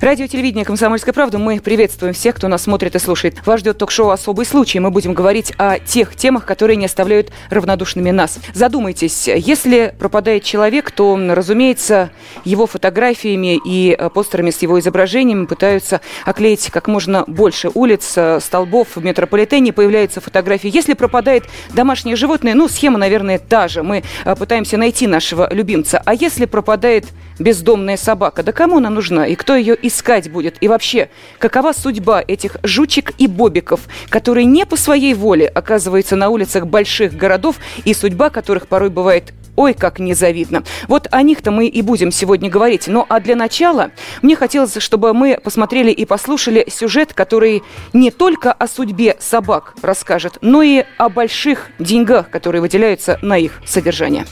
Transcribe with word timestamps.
Радио 0.00 0.26
телевидение 0.26 0.64
«Комсомольская 0.64 1.12
правда». 1.12 1.36
Мы 1.36 1.60
приветствуем 1.60 2.14
всех, 2.14 2.36
кто 2.36 2.48
нас 2.48 2.62
смотрит 2.62 2.94
и 2.94 2.98
слушает. 2.98 3.46
Вас 3.46 3.60
ждет 3.60 3.76
ток-шоу 3.76 4.08
«Особый 4.08 4.46
случай». 4.46 4.80
Мы 4.80 4.90
будем 4.90 5.12
говорить 5.12 5.52
о 5.58 5.78
тех 5.78 6.16
темах, 6.16 6.46
которые 6.46 6.76
не 6.76 6.86
оставляют 6.86 7.30
равнодушными 7.50 8.10
нас. 8.10 8.38
Задумайтесь, 8.54 9.28
если 9.28 9.94
пропадает 9.98 10.42
человек, 10.42 10.90
то, 10.90 11.20
разумеется, 11.34 12.12
его 12.46 12.66
фотографиями 12.66 13.60
и 13.62 13.94
э, 13.94 14.08
постерами 14.08 14.50
с 14.50 14.62
его 14.62 14.80
изображениями 14.80 15.44
пытаются 15.44 16.00
оклеить 16.24 16.70
как 16.70 16.88
можно 16.88 17.24
больше 17.26 17.70
улиц, 17.74 18.14
э, 18.16 18.40
столбов 18.40 18.96
в 18.96 19.04
метрополитене. 19.04 19.74
Появляются 19.74 20.22
фотографии. 20.22 20.70
Если 20.72 20.94
пропадает 20.94 21.44
домашнее 21.74 22.16
животное, 22.16 22.54
ну, 22.54 22.68
схема, 22.68 22.98
наверное, 22.98 23.38
та 23.38 23.68
же. 23.68 23.82
Мы 23.82 24.02
э, 24.24 24.34
пытаемся 24.34 24.78
найти 24.78 25.06
нашего 25.06 25.52
любимца. 25.52 26.00
А 26.06 26.14
если 26.14 26.46
пропадает 26.46 27.04
бездомная 27.40 27.96
собака, 27.96 28.44
да 28.44 28.52
кому 28.52 28.76
она 28.76 28.90
нужна 28.90 29.26
и 29.26 29.34
кто 29.34 29.56
ее 29.56 29.76
искать 29.80 30.30
будет? 30.30 30.56
И 30.60 30.68
вообще, 30.68 31.10
какова 31.38 31.72
судьба 31.72 32.22
этих 32.26 32.58
жучек 32.62 33.12
и 33.18 33.26
бобиков, 33.26 33.80
которые 34.08 34.44
не 34.44 34.64
по 34.66 34.76
своей 34.76 35.14
воле 35.14 35.48
оказываются 35.48 36.14
на 36.14 36.28
улицах 36.28 36.66
больших 36.66 37.14
городов 37.14 37.56
и 37.84 37.94
судьба 37.94 38.30
которых 38.30 38.68
порой 38.68 38.90
бывает 38.90 39.32
Ой, 39.56 39.74
как 39.74 39.98
незавидно. 39.98 40.62
Вот 40.88 41.08
о 41.10 41.20
них-то 41.20 41.50
мы 41.50 41.66
и 41.66 41.82
будем 41.82 42.12
сегодня 42.12 42.48
говорить. 42.48 42.86
Ну 42.86 43.04
а 43.08 43.20
для 43.20 43.36
начала 43.36 43.90
мне 44.22 44.34
хотелось, 44.34 44.78
чтобы 44.78 45.12
мы 45.12 45.38
посмотрели 45.42 45.90
и 45.90 46.06
послушали 46.06 46.66
сюжет, 46.70 47.12
который 47.12 47.62
не 47.92 48.10
только 48.10 48.52
о 48.52 48.66
судьбе 48.66 49.16
собак 49.18 49.74
расскажет, 49.82 50.38
но 50.40 50.62
и 50.62 50.84
о 50.96 51.10
больших 51.10 51.66
деньгах, 51.78 52.30
которые 52.30 52.62
выделяются 52.62 53.18
на 53.20 53.36
их 53.36 53.60
содержание. 53.66 54.24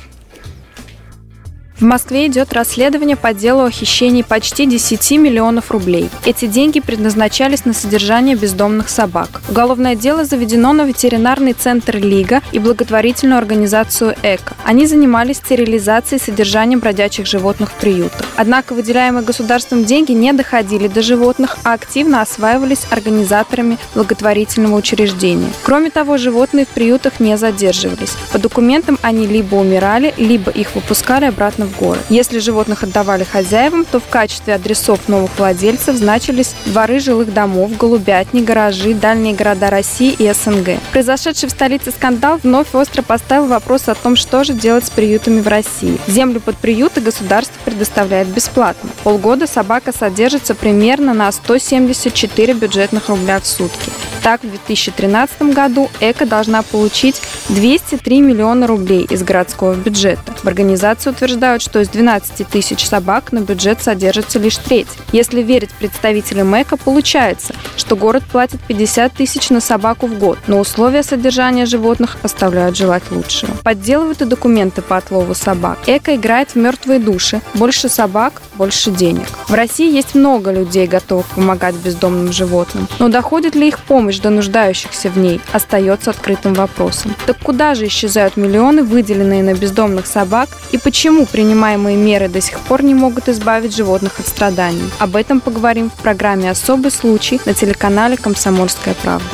В 1.80 1.82
Москве 1.82 2.26
идет 2.26 2.52
расследование 2.54 3.14
по 3.14 3.32
делу 3.32 3.62
о 3.62 3.70
хищении 3.70 4.22
почти 4.22 4.66
10 4.66 5.12
миллионов 5.12 5.70
рублей. 5.70 6.10
Эти 6.24 6.46
деньги 6.46 6.80
предназначались 6.80 7.64
на 7.64 7.72
содержание 7.72 8.34
бездомных 8.34 8.88
собак. 8.88 9.40
Уголовное 9.48 9.94
дело 9.94 10.24
заведено 10.24 10.72
на 10.72 10.82
ветеринарный 10.82 11.52
центр 11.52 11.98
«Лига» 11.98 12.42
и 12.50 12.58
благотворительную 12.58 13.38
организацию 13.38 14.16
«Эко». 14.24 14.56
Они 14.64 14.86
занимались 14.86 15.36
стерилизацией 15.36 16.20
и 16.20 16.24
содержанием 16.24 16.80
бродячих 16.80 17.28
животных 17.28 17.70
в 17.70 17.74
приютах. 17.74 18.26
Однако 18.34 18.72
выделяемые 18.72 19.24
государством 19.24 19.84
деньги 19.84 20.10
не 20.10 20.32
доходили 20.32 20.88
до 20.88 21.00
животных, 21.00 21.58
а 21.62 21.74
активно 21.74 22.22
осваивались 22.22 22.88
организаторами 22.90 23.78
благотворительного 23.94 24.74
учреждения. 24.74 25.52
Кроме 25.62 25.90
того, 25.90 26.18
животные 26.18 26.66
в 26.66 26.70
приютах 26.70 27.20
не 27.20 27.38
задерживались. 27.38 28.16
По 28.32 28.40
документам 28.40 28.98
они 29.00 29.28
либо 29.28 29.54
умирали, 29.54 30.12
либо 30.16 30.50
их 30.50 30.74
выпускали 30.74 31.26
обратно 31.26 31.67
в 31.68 31.78
город. 31.78 32.00
Если 32.08 32.38
животных 32.38 32.82
отдавали 32.82 33.24
хозяевам, 33.24 33.84
то 33.84 34.00
в 34.00 34.08
качестве 34.08 34.54
адресов 34.54 35.08
новых 35.08 35.30
владельцев 35.38 35.96
значились 35.96 36.54
дворы 36.66 36.98
жилых 36.98 37.32
домов, 37.32 37.76
голубятни, 37.76 38.42
гаражи, 38.42 38.94
дальние 38.94 39.34
города 39.34 39.70
России 39.70 40.12
и 40.18 40.32
СНГ. 40.32 40.80
Произошедший 40.92 41.48
в 41.48 41.52
столице 41.52 41.90
скандал 41.90 42.40
вновь 42.42 42.74
остро 42.74 43.02
поставил 43.02 43.46
вопрос 43.46 43.88
о 43.88 43.94
том, 43.94 44.16
что 44.16 44.44
же 44.44 44.52
делать 44.52 44.86
с 44.86 44.90
приютами 44.90 45.40
в 45.40 45.48
России. 45.48 45.98
Землю 46.06 46.40
под 46.40 46.56
приюты 46.56 47.00
государство 47.00 47.54
предоставляет 47.64 48.28
бесплатно. 48.28 48.90
Полгода 49.04 49.46
собака 49.46 49.92
содержится 49.92 50.54
примерно 50.54 51.14
на 51.14 51.30
174 51.30 52.54
бюджетных 52.54 53.08
рубля 53.08 53.40
в 53.40 53.46
сутки. 53.46 53.90
Так, 54.22 54.42
в 54.42 54.50
2013 54.50 55.42
году 55.54 55.88
ЭКО 56.00 56.26
должна 56.26 56.62
получить 56.62 57.20
203 57.48 58.20
миллиона 58.20 58.66
рублей 58.66 59.06
из 59.08 59.22
городского 59.22 59.74
бюджета. 59.74 60.34
В 60.42 60.46
организации 60.46 61.10
утверждают, 61.10 61.57
что 61.60 61.80
из 61.80 61.88
12 61.88 62.46
тысяч 62.48 62.86
собак 62.86 63.32
на 63.32 63.40
бюджет 63.40 63.82
содержится 63.82 64.38
лишь 64.38 64.56
треть. 64.56 64.88
Если 65.12 65.42
верить 65.42 65.70
представителям 65.70 66.54
ЭКО, 66.54 66.76
получается, 66.76 67.54
что 67.76 67.96
город 67.96 68.24
платит 68.30 68.60
50 68.66 69.12
тысяч 69.12 69.50
на 69.50 69.60
собаку 69.60 70.06
в 70.06 70.18
год, 70.18 70.38
но 70.46 70.58
условия 70.58 71.02
содержания 71.02 71.66
животных 71.66 72.16
оставляют 72.22 72.76
желать 72.76 73.10
лучшего. 73.10 73.52
Подделывают 73.62 74.22
и 74.22 74.24
документы 74.24 74.82
по 74.82 74.96
отлову 74.96 75.34
собак. 75.34 75.78
ЭКО 75.86 76.16
играет 76.16 76.50
в 76.50 76.56
мертвые 76.56 77.00
души. 77.00 77.40
Больше 77.54 77.88
собак, 77.88 78.42
больше 78.54 78.90
денег. 78.90 79.26
В 79.48 79.54
России 79.54 79.92
есть 79.92 80.14
много 80.14 80.52
людей, 80.52 80.86
готовых 80.86 81.26
помогать 81.26 81.74
бездомным 81.76 82.32
животным. 82.32 82.88
Но 82.98 83.08
доходит 83.08 83.54
ли 83.54 83.68
их 83.68 83.78
помощь 83.78 84.18
до 84.18 84.30
нуждающихся 84.30 85.10
в 85.10 85.18
ней 85.18 85.40
остается 85.52 86.10
открытым 86.10 86.54
вопросом. 86.54 87.14
Так 87.26 87.38
куда 87.38 87.74
же 87.74 87.86
исчезают 87.86 88.36
миллионы, 88.36 88.82
выделенные 88.82 89.42
на 89.42 89.54
бездомных 89.54 90.06
собак, 90.06 90.48
и 90.72 90.78
почему 90.78 91.26
принимаемые 91.48 91.96
меры 91.96 92.28
до 92.28 92.42
сих 92.42 92.60
пор 92.60 92.82
не 92.82 92.92
могут 92.92 93.30
избавить 93.30 93.74
животных 93.74 94.20
от 94.20 94.28
страданий? 94.28 94.90
Об 94.98 95.16
этом 95.16 95.40
поговорим 95.40 95.88
в 95.88 95.94
программе 95.94 96.50
«Особый 96.50 96.90
случай» 96.90 97.40
на 97.46 97.54
телеканале 97.54 98.18
«Комсомольская 98.18 98.94
правда». 99.02 99.24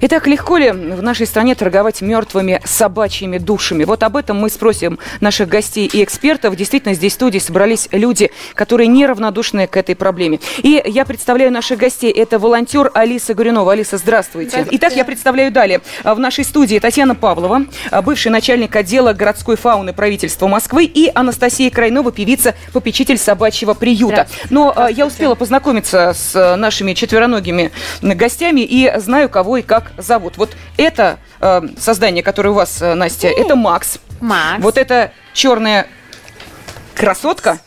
Итак, 0.00 0.28
легко 0.28 0.56
ли 0.58 0.70
в 0.70 1.02
нашей 1.02 1.26
стране 1.26 1.56
торговать 1.56 2.02
мертвыми 2.02 2.60
собачьими 2.64 3.38
душами? 3.38 3.82
Вот 3.82 4.04
об 4.04 4.16
этом 4.16 4.38
мы 4.38 4.48
спросим 4.48 4.98
наших 5.20 5.48
гостей 5.48 5.90
и 5.92 6.04
экспертов. 6.04 6.54
Действительно, 6.54 6.94
здесь 6.94 7.12
в 7.12 7.14
студии 7.16 7.40
собрались 7.40 7.88
люди, 7.90 8.30
которые 8.54 8.86
неравнодушны 8.86 9.66
к 9.66 9.76
этой 9.76 9.96
проблеме. 9.96 10.38
И 10.58 10.80
я 10.86 11.04
представляю 11.04 11.50
наших 11.50 11.78
гостей. 11.78 12.12
Это 12.12 12.38
волонтер 12.38 12.92
Алиса 12.94 13.34
Горюнова. 13.34 13.72
Алиса, 13.72 13.98
здравствуйте. 13.98 14.50
здравствуйте. 14.50 14.76
Итак, 14.76 14.94
я 14.94 15.04
представляю 15.04 15.50
далее. 15.50 15.80
В 16.04 16.18
нашей 16.18 16.44
студии 16.44 16.78
Татьяна 16.78 17.16
Павлова, 17.16 17.64
бывший 18.04 18.28
начальник 18.28 18.76
отдела 18.76 19.12
городской 19.14 19.56
фауны 19.56 19.92
правительства 19.92 20.46
Москвы, 20.46 20.84
и 20.84 21.10
Анастасия 21.12 21.70
Крайнова, 21.70 22.12
певица, 22.12 22.54
попечитель 22.72 23.18
собачьего 23.18 23.74
приюта. 23.74 24.28
Но 24.50 24.72
а, 24.76 24.88
я 24.88 25.06
успела 25.06 25.34
познакомиться 25.34 26.12
с 26.14 26.56
нашими 26.56 26.94
четвероногими 26.94 27.72
гостями 28.00 28.60
и 28.60 28.92
знаю, 28.98 29.28
кого 29.28 29.56
и 29.56 29.62
как 29.62 29.87
зовут. 29.96 30.36
Вот 30.36 30.56
это 30.76 31.18
э, 31.40 31.62
создание, 31.78 32.22
которое 32.22 32.50
у 32.50 32.54
вас, 32.54 32.82
э, 32.82 32.94
Настя, 32.94 33.28
это 33.28 33.56
Макс. 33.56 33.98
Макс. 34.20 34.62
Вот 34.62 34.78
это 34.78 35.12
черная 35.32 35.86
красотка. 36.94 37.58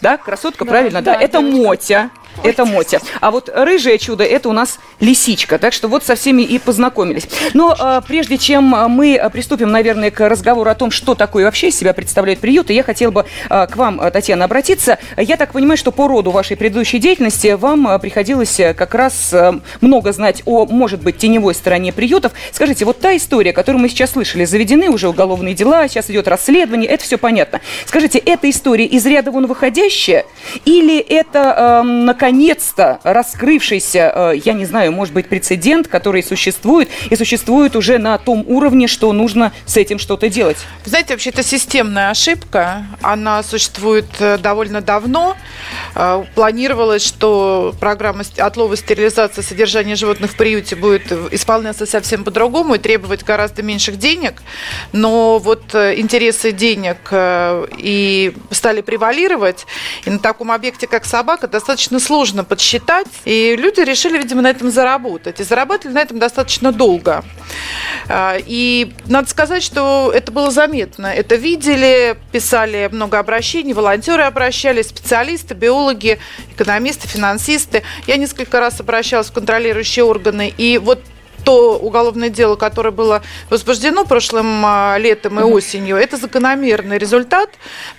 Да, 0.00 0.16
красотка, 0.16 0.64
да, 0.64 0.70
правильно? 0.70 1.02
Да, 1.02 1.14
да 1.14 1.20
это 1.20 1.40
девочка. 1.40 1.66
Мотя. 1.68 2.10
Это 2.42 2.64
Мотя. 2.64 3.00
А 3.20 3.30
вот 3.30 3.50
рыжее 3.52 3.98
чудо– 3.98 4.24
это 4.24 4.48
у 4.48 4.52
нас 4.52 4.78
лисичка. 5.00 5.58
Так 5.58 5.72
что 5.72 5.88
вот 5.88 6.04
со 6.04 6.14
всеми 6.14 6.42
и 6.42 6.58
познакомились. 6.58 7.28
Но 7.54 7.74
а, 7.78 8.00
прежде 8.00 8.38
чем 8.38 8.64
мы 8.64 9.20
приступим, 9.32 9.70
наверное, 9.70 10.10
к 10.10 10.26
разговору 10.28 10.70
о 10.70 10.74
том, 10.74 10.90
что 10.90 11.14
такое 11.14 11.44
вообще 11.44 11.68
из 11.68 11.78
себя 11.78 11.92
представляет 11.92 12.40
приют, 12.40 12.70
я 12.70 12.82
хотела 12.82 13.10
бы 13.10 13.26
а, 13.48 13.66
к 13.66 13.76
вам, 13.76 14.00
Татьяна, 14.10 14.46
обратиться. 14.46 14.98
Я 15.16 15.36
так 15.36 15.52
понимаю, 15.52 15.76
что 15.76 15.92
по 15.92 16.08
роду 16.08 16.30
вашей 16.30 16.56
предыдущей 16.56 16.98
деятельности 16.98 17.48
вам 17.48 18.00
приходилось 18.00 18.60
как 18.76 18.94
раз 18.94 19.34
много 19.80 20.12
знать 20.12 20.42
о, 20.46 20.66
может 20.66 21.02
быть, 21.02 21.18
теневой 21.18 21.54
стороне 21.54 21.92
приютов. 21.92 22.32
Скажите, 22.52 22.84
вот 22.84 23.00
та 23.00 23.16
история, 23.16 23.52
которую 23.52 23.82
мы 23.82 23.88
сейчас 23.88 24.12
слышали, 24.12 24.44
заведены 24.44 24.88
уже 24.88 25.08
уголовные 25.08 25.54
дела, 25.54 25.88
сейчас 25.88 26.10
идет 26.10 26.28
расследование, 26.28 26.88
это 26.88 27.04
все 27.04 27.18
понятно. 27.18 27.60
Скажите, 27.86 28.18
эта 28.18 28.48
история 28.48 28.86
из 28.86 29.04
ряда 29.06 29.30
вон 29.30 29.46
выходящая 29.46 30.24
или 30.64 30.98
это, 30.98 31.82
э, 31.84 31.86
наконец-то 32.20 33.00
раскрывшийся, 33.02 34.12
э, 34.14 34.40
я 34.44 34.52
не 34.52 34.66
знаю, 34.66 34.92
может 34.92 35.14
быть, 35.14 35.26
прецедент, 35.26 35.88
который 35.88 36.22
существует, 36.22 36.90
и 37.08 37.16
существует 37.16 37.76
уже 37.76 37.96
на 37.96 38.18
том 38.18 38.44
уровне, 38.46 38.88
что 38.88 39.10
нужно 39.14 39.52
с 39.64 39.78
этим 39.78 39.98
что-то 39.98 40.28
делать? 40.28 40.58
Знаете, 40.84 41.14
вообще 41.14 41.30
это 41.30 41.42
системная 41.42 42.10
ошибка. 42.10 42.84
Она 43.00 43.42
существует 43.42 44.04
э, 44.18 44.36
довольно 44.36 44.82
давно. 44.82 45.34
Э, 45.94 46.22
планировалось, 46.34 47.06
что 47.06 47.74
программа 47.80 48.24
отлова, 48.36 48.76
стерилизации, 48.76 49.40
содержания 49.40 49.96
животных 49.96 50.32
в 50.32 50.36
приюте 50.36 50.76
будет 50.76 51.10
исполняться 51.32 51.86
совсем 51.86 52.22
по-другому 52.24 52.74
и 52.74 52.78
требовать 52.78 53.24
гораздо 53.24 53.62
меньших 53.62 53.98
денег. 53.98 54.42
Но 54.92 55.38
вот 55.38 55.74
интересы 55.74 56.52
денег 56.52 56.98
и 57.12 58.34
стали 58.50 58.82
превалировать. 58.82 59.66
И 60.04 60.10
на 60.10 60.18
таком 60.18 60.52
объекте, 60.52 60.86
как 60.86 61.06
собака, 61.06 61.48
достаточно 61.48 61.98
сложно 61.98 62.09
сложно 62.10 62.42
подсчитать, 62.42 63.06
и 63.24 63.54
люди 63.56 63.78
решили, 63.82 64.18
видимо, 64.18 64.42
на 64.42 64.50
этом 64.50 64.72
заработать. 64.72 65.38
И 65.38 65.44
заработали 65.44 65.92
на 65.92 66.00
этом 66.00 66.18
достаточно 66.18 66.72
долго. 66.72 67.24
А, 68.08 68.36
и 68.44 68.92
надо 69.06 69.30
сказать, 69.30 69.62
что 69.62 70.10
это 70.12 70.32
было 70.32 70.50
заметно. 70.50 71.06
Это 71.06 71.36
видели, 71.36 72.16
писали 72.32 72.88
много 72.90 73.20
обращений, 73.20 73.74
волонтеры 73.74 74.24
обращались, 74.24 74.88
специалисты, 74.88 75.54
биологи, 75.54 76.18
экономисты, 76.52 77.06
финансисты. 77.06 77.84
Я 78.08 78.16
несколько 78.16 78.58
раз 78.58 78.80
обращалась 78.80 79.28
в 79.28 79.32
контролирующие 79.32 80.04
органы, 80.04 80.52
и 80.58 80.78
вот 80.78 80.98
то 81.44 81.78
уголовное 81.78 82.28
дело, 82.28 82.56
которое 82.56 82.90
было 82.90 83.22
возбуждено 83.48 84.04
прошлым 84.04 84.62
а, 84.64 84.96
летом 84.98 85.40
и 85.40 85.42
осенью, 85.42 85.96
это 85.96 86.16
закономерный 86.16 86.98
результат, 86.98 87.50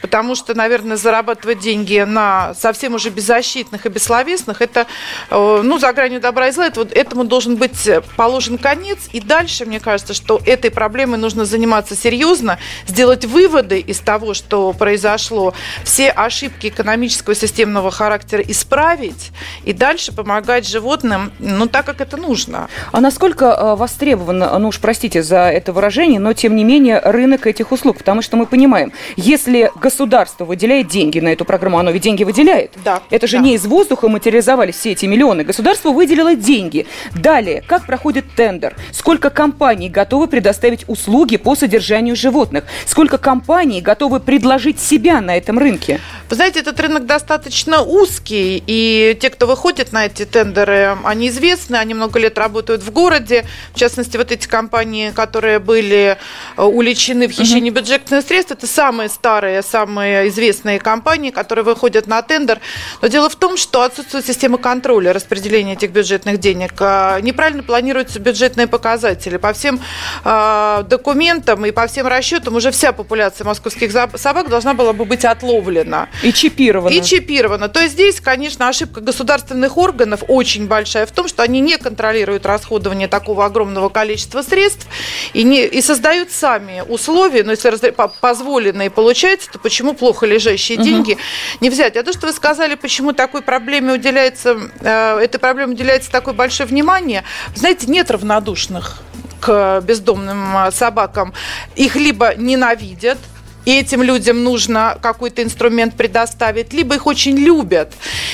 потому 0.01 0.35
что, 0.35 0.53
наверное, 0.53 0.97
зарабатывать 0.97 1.59
деньги 1.59 2.03
на 2.07 2.53
совсем 2.53 2.93
уже 2.93 3.09
беззащитных 3.09 3.85
и 3.85 3.89
бессловесных, 3.89 4.61
это, 4.61 4.87
э, 5.29 5.61
ну, 5.63 5.79
за 5.79 5.91
гранью 5.93 6.19
добра 6.19 6.47
и 6.47 6.51
зла, 6.51 6.67
это, 6.67 6.81
вот, 6.81 6.93
этому 6.93 7.23
должен 7.23 7.55
быть 7.55 7.89
положен 8.15 8.57
конец. 8.57 9.09
И 9.13 9.19
дальше, 9.19 9.65
мне 9.65 9.79
кажется, 9.79 10.13
что 10.13 10.39
этой 10.45 10.71
проблемой 10.71 11.17
нужно 11.17 11.45
заниматься 11.45 11.95
серьезно, 11.95 12.59
сделать 12.87 13.25
выводы 13.25 13.79
из 13.79 13.99
того, 13.99 14.33
что 14.33 14.73
произошло, 14.73 15.53
все 15.83 16.09
ошибки 16.09 16.67
экономического 16.67 17.33
и 17.33 17.35
системного 17.35 17.91
характера 17.91 18.43
исправить 18.47 19.31
и 19.63 19.73
дальше 19.73 20.11
помогать 20.11 20.67
животным, 20.67 21.31
ну, 21.39 21.67
так, 21.67 21.85
как 21.85 22.01
это 22.01 22.17
нужно. 22.17 22.69
А 22.91 23.01
насколько 23.01 23.40
э, 23.45 23.75
востребован, 23.75 24.39
ну 24.39 24.67
уж 24.67 24.79
простите 24.79 25.23
за 25.23 25.49
это 25.49 25.73
выражение, 25.73 26.19
но 26.19 26.33
тем 26.33 26.55
не 26.55 26.63
менее 26.63 26.99
рынок 26.99 27.47
этих 27.47 27.71
услуг? 27.71 27.97
Потому 27.97 28.21
что 28.21 28.37
мы 28.37 28.45
понимаем, 28.45 28.91
если 29.15 29.71
государство 29.75 30.45
выделяет 30.45 30.87
деньги 30.87 31.19
на 31.19 31.29
эту 31.29 31.45
программу, 31.45 31.79
оно 31.79 31.91
ведь 31.91 32.03
деньги 32.03 32.23
выделяет. 32.23 32.71
Да. 32.83 33.01
Это 33.09 33.27
же 33.27 33.37
да. 33.37 33.43
не 33.43 33.55
из 33.55 33.65
воздуха 33.65 34.07
материализовались 34.07 34.75
все 34.75 34.91
эти 34.91 35.05
миллионы. 35.05 35.43
Государство 35.43 35.91
выделило 35.91 36.35
деньги. 36.35 36.87
Далее, 37.15 37.63
как 37.65 37.85
проходит 37.85 38.25
тендер? 38.35 38.75
Сколько 38.91 39.29
компаний 39.29 39.89
готовы 39.89 40.27
предоставить 40.27 40.87
услуги 40.87 41.37
по 41.37 41.55
содержанию 41.55 42.15
животных? 42.15 42.65
Сколько 42.85 43.17
компаний 43.17 43.81
готовы 43.81 44.19
предложить 44.19 44.79
себя 44.79 45.21
на 45.21 45.37
этом 45.37 45.57
рынке? 45.57 45.99
Вы 46.29 46.35
знаете, 46.35 46.59
этот 46.59 46.79
рынок 46.79 47.05
достаточно 47.05 47.81
узкий, 47.81 48.63
и 48.65 49.17
те, 49.19 49.29
кто 49.29 49.47
выходит 49.47 49.91
на 49.91 50.05
эти 50.05 50.25
тендеры, 50.25 50.97
они 51.03 51.29
известны, 51.29 51.75
они 51.75 51.93
много 51.93 52.19
лет 52.19 52.37
работают 52.37 52.81
в 52.83 52.91
городе. 52.91 53.20
В 53.29 53.79
частности, 53.79 54.17
вот 54.17 54.31
эти 54.31 54.47
компании, 54.47 55.11
которые 55.11 55.59
были 55.59 56.17
э, 56.57 56.63
уличены 56.63 57.27
в 57.27 57.31
хищении 57.31 57.71
uh-huh. 57.71 57.75
бюджетных 57.75 58.25
средств, 58.25 58.51
это 58.51 58.67
самые 58.67 59.09
старые, 59.09 59.61
самые 59.61 60.29
известные 60.29 60.79
компании, 60.79 61.31
которые 61.31 61.63
выходят 61.65 62.07
на 62.07 62.21
тендер. 62.21 62.59
Но 63.01 63.07
дело 63.07 63.29
в 63.29 63.35
том, 63.35 63.57
что 63.57 63.83
отсутствует 63.83 64.25
система 64.25 64.57
контроля 64.57 65.13
распределения 65.13 65.73
этих 65.73 65.91
бюджетных 65.91 66.39
денег. 66.39 66.73
Э, 66.79 67.19
неправильно 67.21 67.63
планируются 67.63 68.19
бюджетные 68.19 68.67
показатели. 68.67 69.37
По 69.37 69.53
всем 69.53 69.79
э, 70.23 70.83
документам 70.87 71.65
и 71.65 71.71
по 71.71 71.87
всем 71.87 72.07
расчетам 72.07 72.55
уже 72.55 72.71
вся 72.71 72.91
популяция 72.91 73.45
московских 73.45 73.91
собак 73.91 74.49
должна 74.49 74.73
была 74.73 74.93
бы 74.93 75.05
быть 75.05 75.25
отловлена. 75.25 76.09
И 76.23 76.33
чипирована. 76.33 76.93
И 76.93 77.01
чипирована. 77.01 77.69
То 77.69 77.79
есть 77.79 77.93
здесь, 77.93 78.19
конечно, 78.19 78.67
ошибка 78.67 79.01
государственных 79.01 79.77
органов 79.77 80.23
очень 80.27 80.67
большая 80.67 81.05
в 81.05 81.11
том, 81.11 81.27
что 81.27 81.43
они 81.43 81.59
не 81.59 81.77
контролируют 81.77 82.45
расходование 82.45 83.07
такого 83.11 83.45
огромного 83.45 83.89
количества 83.89 84.41
средств 84.41 84.87
и, 85.33 85.43
не, 85.43 85.65
и 85.65 85.81
создают 85.81 86.31
сами 86.31 86.83
условия, 86.87 87.43
но 87.43 87.51
если 87.51 87.93
позволенные 88.21 88.89
получается, 88.89 89.51
то 89.51 89.59
почему 89.59 89.93
плохо 89.93 90.25
лежащие 90.25 90.79
угу. 90.79 90.85
деньги 90.85 91.17
не 91.59 91.69
взять? 91.69 91.95
А 91.97 92.03
то, 92.03 92.11
что 92.13 92.25
вы 92.25 92.33
сказали, 92.33 92.73
почему 92.73 93.13
такой 93.13 93.43
проблеме 93.43 93.93
уделяется, 93.93 94.57
э, 94.79 95.19
этой 95.19 95.39
проблеме 95.39 95.73
уделяется 95.73 96.09
такое 96.09 96.33
большое 96.33 96.67
внимание, 96.67 97.23
знаете, 97.53 97.85
нет 97.87 98.09
равнодушных 98.09 99.01
к 99.39 99.81
бездомным 99.81 100.55
э, 100.57 100.71
собакам. 100.71 101.33
Их 101.75 101.95
либо 101.95 102.33
ненавидят, 102.35 103.17
и 103.65 103.77
этим 103.77 104.01
людям 104.01 104.43
нужно 104.43 104.97
какой-то 105.01 105.43
инструмент 105.43 105.95
предоставить, 105.95 106.73
либо 106.73 106.95
их 106.95 107.05
очень 107.05 107.37
любят 107.37 107.93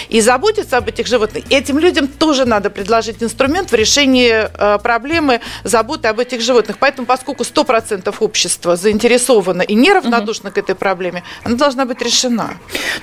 и 0.10 0.22
заботятся 0.22 0.78
об 0.78 0.88
этих 0.88 1.08
животных. 1.08 1.44
Этим 1.50 1.80
людям 1.80 2.08
тоже 2.08 2.46
надо 2.46 2.70
предложить 2.70 3.22
инструмент 3.22 3.72
в 3.72 3.76
решении 3.76 4.32
э, 4.32 4.80
проблемы 4.80 5.42
заботы 5.64 6.08
об 6.08 6.20
этих 6.20 6.42
животных. 6.42 6.78
Поэтому, 6.80 7.06
поскольку 7.06 7.44
100% 7.44 8.14
общества 8.20 8.76
заинтересовано 8.76 9.62
и 9.62 9.76
неравнодушно 9.76 10.50
угу. 10.50 10.56
к 10.56 10.58
этой 10.60 10.76
проблеме, 10.76 11.24
она 11.44 11.56
должна 11.56 11.86
быть 11.86 12.02
решена. 12.02 12.52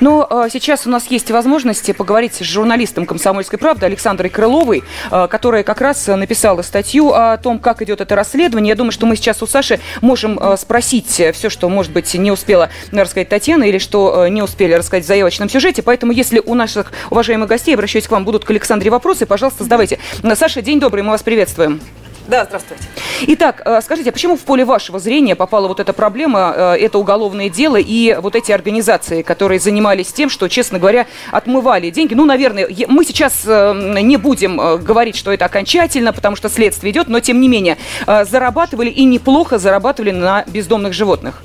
Но 0.00 0.26
э, 0.30 0.48
сейчас 0.52 0.86
у 0.86 0.90
нас 0.90 1.06
есть 1.10 1.30
возможность 1.30 1.94
поговорить 1.96 2.34
с 2.34 2.40
журналистом 2.40 3.06
«Комсомольской 3.06 3.58
правды» 3.58 3.86
Александрой 3.86 4.30
Крыловой, 4.30 4.82
э, 5.10 5.28
которая 5.28 5.62
как 5.62 5.80
раз 5.80 6.06
написала 6.06 6.62
статью 6.62 7.12
о 7.12 7.36
том, 7.36 7.58
как 7.58 7.82
идет 7.82 8.00
это 8.00 8.16
расследование. 8.16 8.70
Я 8.70 8.76
думаю, 8.76 8.92
что 8.92 9.06
мы 9.06 9.16
сейчас 9.16 9.42
у 9.42 9.46
Саши 9.46 9.80
можем 10.00 10.40
спросить 10.56 11.10
все, 11.10 11.50
что 11.50 11.68
может 11.68 11.92
быть 11.92 12.13
не 12.18 12.30
успела 12.30 12.70
рассказать 12.92 13.28
Татьяна 13.28 13.64
или 13.64 13.78
что 13.78 14.24
э, 14.24 14.28
не 14.28 14.42
успели 14.42 14.72
рассказать 14.72 15.04
в 15.04 15.06
заявочном 15.06 15.48
сюжете. 15.48 15.82
Поэтому, 15.82 16.12
если 16.12 16.40
у 16.44 16.54
наших 16.54 16.92
уважаемых 17.10 17.48
гостей, 17.48 17.74
обращаюсь 17.74 18.06
к 18.06 18.10
вам, 18.10 18.24
будут 18.24 18.44
к 18.44 18.50
Александре 18.50 18.90
вопросы, 18.90 19.26
пожалуйста, 19.26 19.64
задавайте. 19.64 19.98
Саша, 20.34 20.62
день 20.62 20.80
добрый, 20.80 21.02
мы 21.02 21.10
вас 21.10 21.22
приветствуем. 21.22 21.80
Да, 22.26 22.46
здравствуйте. 22.46 22.82
Итак, 23.26 23.60
э, 23.66 23.80
скажите, 23.82 24.08
а 24.08 24.12
почему 24.12 24.36
в 24.36 24.40
поле 24.40 24.64
вашего 24.64 24.98
зрения 24.98 25.36
попала 25.36 25.68
вот 25.68 25.78
эта 25.78 25.92
проблема, 25.92 26.54
э, 26.56 26.76
это 26.80 26.98
уголовное 26.98 27.50
дело 27.50 27.76
и 27.76 28.16
вот 28.18 28.34
эти 28.34 28.50
организации, 28.50 29.20
которые 29.20 29.60
занимались 29.60 30.10
тем, 30.10 30.30
что, 30.30 30.48
честно 30.48 30.78
говоря, 30.78 31.06
отмывали 31.30 31.90
деньги? 31.90 32.14
Ну, 32.14 32.24
наверное, 32.24 32.66
мы 32.88 33.04
сейчас 33.04 33.44
не 33.44 34.16
будем 34.16 34.56
говорить, 34.82 35.16
что 35.16 35.32
это 35.32 35.44
окончательно, 35.44 36.14
потому 36.14 36.34
что 36.34 36.48
следствие 36.48 36.92
идет, 36.92 37.08
но, 37.08 37.20
тем 37.20 37.40
не 37.40 37.48
менее, 37.48 37.76
зарабатывали 38.06 38.88
и 38.88 39.04
неплохо 39.04 39.58
зарабатывали 39.58 40.10
на 40.10 40.44
бездомных 40.46 40.94
животных. 40.94 41.42